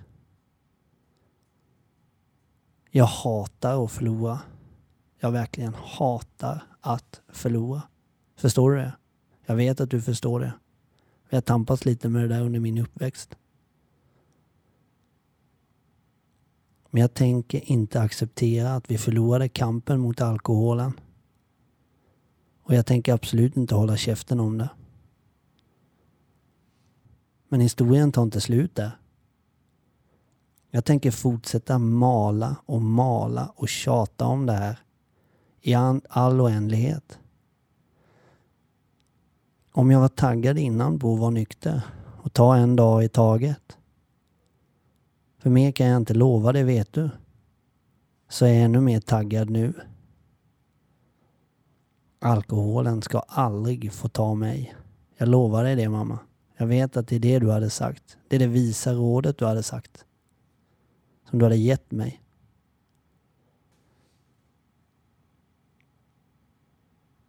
Jag 2.90 3.04
hatar 3.04 3.84
att 3.84 3.92
förlora. 3.92 4.40
Jag 5.18 5.30
verkligen 5.32 5.74
hatar 5.74 6.62
att 6.80 7.20
förlora. 7.28 7.82
Förstår 8.36 8.70
du 8.70 8.76
det? 8.76 8.92
Jag 9.46 9.56
vet 9.56 9.80
att 9.80 9.90
du 9.90 10.02
förstår 10.02 10.40
det. 10.40 10.52
Vi 11.28 11.36
har 11.36 11.42
tampats 11.42 11.84
lite 11.84 12.08
med 12.08 12.22
det 12.22 12.28
där 12.28 12.40
under 12.40 12.60
min 12.60 12.78
uppväxt. 12.78 13.36
Men 16.90 17.00
jag 17.00 17.14
tänker 17.14 17.70
inte 17.70 18.00
acceptera 18.00 18.74
att 18.74 18.90
vi 18.90 18.98
förlorade 18.98 19.48
kampen 19.48 20.00
mot 20.00 20.20
alkoholen. 20.20 20.92
Och 22.62 22.74
jag 22.74 22.86
tänker 22.86 23.12
absolut 23.12 23.56
inte 23.56 23.74
hålla 23.74 23.96
käften 23.96 24.40
om 24.40 24.58
det. 24.58 24.70
Men 27.48 27.60
historien 27.60 28.12
tar 28.12 28.22
inte 28.22 28.40
slut 28.40 28.74
där. 28.74 28.99
Jag 30.70 30.84
tänker 30.84 31.10
fortsätta 31.10 31.78
mala 31.78 32.56
och 32.66 32.82
mala 32.82 33.52
och 33.56 33.68
tjata 33.68 34.26
om 34.26 34.46
det 34.46 34.52
här 34.52 34.78
i 35.62 35.74
all 36.08 36.40
oändlighet. 36.40 37.18
Om 39.72 39.90
jag 39.90 40.00
var 40.00 40.08
taggad 40.08 40.58
innan 40.58 40.98
på 40.98 41.14
att 41.14 41.20
vara 41.20 41.30
nykter 41.30 41.82
och 42.22 42.32
ta 42.32 42.56
en 42.56 42.76
dag 42.76 43.04
i 43.04 43.08
taget. 43.08 43.78
För 45.38 45.50
mer 45.50 45.72
kan 45.72 45.86
jag 45.86 45.96
inte 45.96 46.14
lova, 46.14 46.52
det 46.52 46.62
vet 46.62 46.92
du. 46.92 47.10
Så 48.28 48.44
är 48.44 48.52
jag 48.52 48.64
ännu 48.64 48.80
mer 48.80 49.00
taggad 49.00 49.50
nu. 49.50 49.74
Alkoholen 52.18 53.02
ska 53.02 53.18
aldrig 53.18 53.92
få 53.92 54.08
ta 54.08 54.34
mig. 54.34 54.74
Jag 55.16 55.28
lovar 55.28 55.64
dig 55.64 55.76
det 55.76 55.88
mamma. 55.88 56.18
Jag 56.56 56.66
vet 56.66 56.96
att 56.96 57.08
det 57.08 57.16
är 57.16 57.20
det 57.20 57.38
du 57.38 57.50
hade 57.50 57.70
sagt. 57.70 58.16
Det 58.28 58.36
är 58.36 58.40
det 58.40 58.46
visa 58.46 58.92
rådet 58.92 59.38
du 59.38 59.44
hade 59.44 59.62
sagt. 59.62 60.04
Som 61.30 61.38
du 61.38 61.44
hade 61.44 61.56
gett 61.56 61.90
mig. 61.90 62.22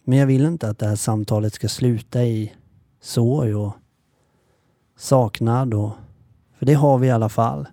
Men 0.04 0.18
jag 0.18 0.28
vill 0.28 0.46
inte 0.46 0.70
att 0.70 0.80
det 0.80 0.88
här 0.88 0.96
samtalet 0.96 1.54
ska 1.54 1.68
sluta 1.68 2.24
i 2.24 2.54
sorg 3.00 3.56
och 3.56 3.74
saknad 4.96 5.74
och... 5.74 5.92
För 6.54 6.66
det 6.66 6.74
har 6.74 6.98
vi 6.98 7.08
i 7.08 7.12
alla 7.12 7.30
fall. 7.30 7.68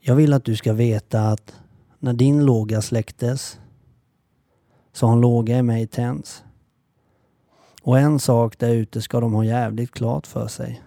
Jag 0.00 0.14
vill 0.14 0.32
att 0.32 0.44
du 0.44 0.56
ska 0.56 0.72
veta 0.72 1.28
att 1.28 1.60
när 1.98 2.12
din 2.12 2.44
låga 2.44 2.82
släcktes 2.82 3.60
så 4.92 5.06
har 5.06 5.12
en 5.12 5.20
låga 5.20 5.58
i 5.58 5.62
mig 5.62 5.86
tänds. 5.86 6.44
Och 7.82 7.98
en 7.98 8.20
sak 8.20 8.58
där 8.58 8.70
ute 8.70 9.02
ska 9.02 9.20
de 9.20 9.32
ha 9.32 9.44
jävligt 9.44 9.90
klart 9.90 10.26
för 10.26 10.48
sig. 10.48 10.82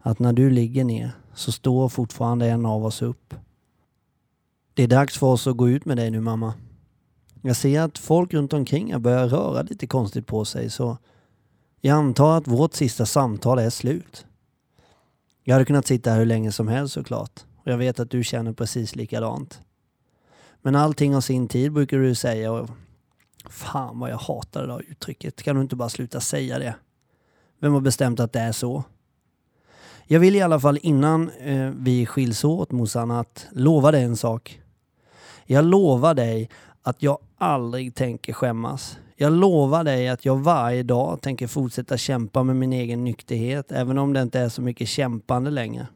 Att 0.00 0.18
när 0.18 0.32
du 0.32 0.50
ligger 0.50 0.84
ner 0.84 1.12
så 1.36 1.52
står 1.52 1.88
fortfarande 1.88 2.48
en 2.48 2.66
av 2.66 2.84
oss 2.84 3.02
upp. 3.02 3.34
Det 4.74 4.82
är 4.82 4.88
dags 4.88 5.18
för 5.18 5.26
oss 5.26 5.46
att 5.46 5.56
gå 5.56 5.68
ut 5.68 5.84
med 5.84 5.96
dig 5.96 6.10
nu 6.10 6.20
mamma. 6.20 6.54
Jag 7.42 7.56
ser 7.56 7.80
att 7.80 7.98
folk 7.98 8.34
runt 8.34 8.52
omkring 8.52 8.92
har 8.92 9.00
börjat 9.00 9.32
röra 9.32 9.62
lite 9.62 9.86
konstigt 9.86 10.26
på 10.26 10.44
sig 10.44 10.70
så 10.70 10.98
jag 11.80 11.96
antar 11.96 12.38
att 12.38 12.48
vårt 12.48 12.74
sista 12.74 13.06
samtal 13.06 13.58
är 13.58 13.70
slut. 13.70 14.26
Jag 15.44 15.54
hade 15.54 15.64
kunnat 15.64 15.86
sitta 15.86 16.10
här 16.10 16.18
hur 16.18 16.26
länge 16.26 16.52
som 16.52 16.68
helst 16.68 16.94
såklart. 16.94 17.40
Och 17.56 17.72
jag 17.72 17.78
vet 17.78 18.00
att 18.00 18.10
du 18.10 18.24
känner 18.24 18.52
precis 18.52 18.96
likadant. 18.96 19.60
Men 20.62 20.74
allting 20.74 21.14
har 21.14 21.20
sin 21.20 21.48
tid 21.48 21.72
brukar 21.72 21.98
du 21.98 22.14
säga 22.14 22.52
och 22.52 22.70
fan 23.50 23.98
vad 23.98 24.10
jag 24.10 24.18
hatar 24.18 24.62
det 24.62 24.66
där 24.66 24.82
uttrycket. 24.88 25.42
Kan 25.42 25.56
du 25.56 25.62
inte 25.62 25.76
bara 25.76 25.88
sluta 25.88 26.20
säga 26.20 26.58
det? 26.58 26.74
Vem 27.60 27.72
har 27.72 27.80
bestämt 27.80 28.20
att 28.20 28.32
det 28.32 28.40
är 28.40 28.52
så? 28.52 28.84
Jag 30.08 30.20
vill 30.20 30.36
i 30.36 30.42
alla 30.42 30.60
fall 30.60 30.78
innan 30.82 31.30
eh, 31.30 31.70
vi 31.76 32.06
skiljs 32.06 32.44
åt 32.44 32.72
morsan 32.72 33.10
att 33.10 33.46
lova 33.52 33.90
dig 33.90 34.02
en 34.02 34.16
sak. 34.16 34.60
Jag 35.46 35.64
lovar 35.64 36.14
dig 36.14 36.50
att 36.82 37.02
jag 37.02 37.18
aldrig 37.38 37.94
tänker 37.94 38.32
skämmas. 38.32 38.98
Jag 39.16 39.32
lovar 39.32 39.84
dig 39.84 40.08
att 40.08 40.24
jag 40.24 40.36
varje 40.36 40.82
dag 40.82 41.20
tänker 41.22 41.46
fortsätta 41.46 41.96
kämpa 41.96 42.42
med 42.42 42.56
min 42.56 42.72
egen 42.72 43.04
nykterhet, 43.04 43.72
även 43.72 43.98
om 43.98 44.12
det 44.12 44.22
inte 44.22 44.40
är 44.40 44.48
så 44.48 44.62
mycket 44.62 44.88
kämpande 44.88 45.50
längre. 45.50 45.86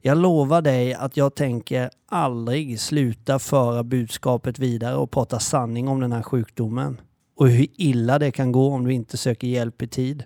Jag 0.00 0.18
lovar 0.18 0.62
dig 0.62 0.94
att 0.94 1.16
jag 1.16 1.34
tänker 1.34 1.90
aldrig 2.08 2.80
sluta 2.80 3.38
föra 3.38 3.82
budskapet 3.82 4.58
vidare 4.58 4.96
och 4.96 5.10
prata 5.10 5.38
sanning 5.38 5.88
om 5.88 6.00
den 6.00 6.12
här 6.12 6.22
sjukdomen. 6.22 7.00
Och 7.36 7.48
hur 7.48 7.66
illa 7.76 8.18
det 8.18 8.30
kan 8.30 8.52
gå 8.52 8.74
om 8.74 8.84
du 8.84 8.92
inte 8.92 9.16
söker 9.16 9.46
hjälp 9.46 9.82
i 9.82 9.88
tid. 9.88 10.24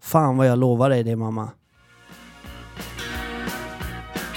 Fan 0.00 0.36
vad 0.36 0.46
jag 0.46 0.58
lovar 0.58 0.90
dig 0.90 1.04
det 1.04 1.16
mamma. 1.16 1.50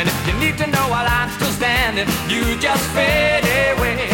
And 0.00 0.08
if 0.08 0.26
you 0.26 0.32
need 0.40 0.56
to 0.56 0.66
know 0.66 0.88
while 0.88 1.04
I'm 1.06 1.28
still 1.28 1.52
standing, 1.52 2.08
you 2.26 2.56
just 2.56 2.88
fade 2.96 3.44
away. 3.44 4.08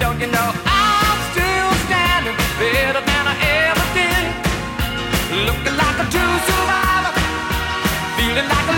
Don't 0.00 0.18
you 0.18 0.28
know 0.32 0.48
I'm 0.64 1.18
still 1.28 1.70
standing 1.84 2.32
better 2.56 3.04
than 3.04 3.24
I 3.28 3.36
ever 3.68 3.86
did? 3.92 4.24
Looking 5.44 5.76
like 5.76 5.98
a 6.00 6.06
true 6.08 6.36
survivor, 6.48 7.12
feeling 8.16 8.48
like 8.48 8.68
a 8.72 8.77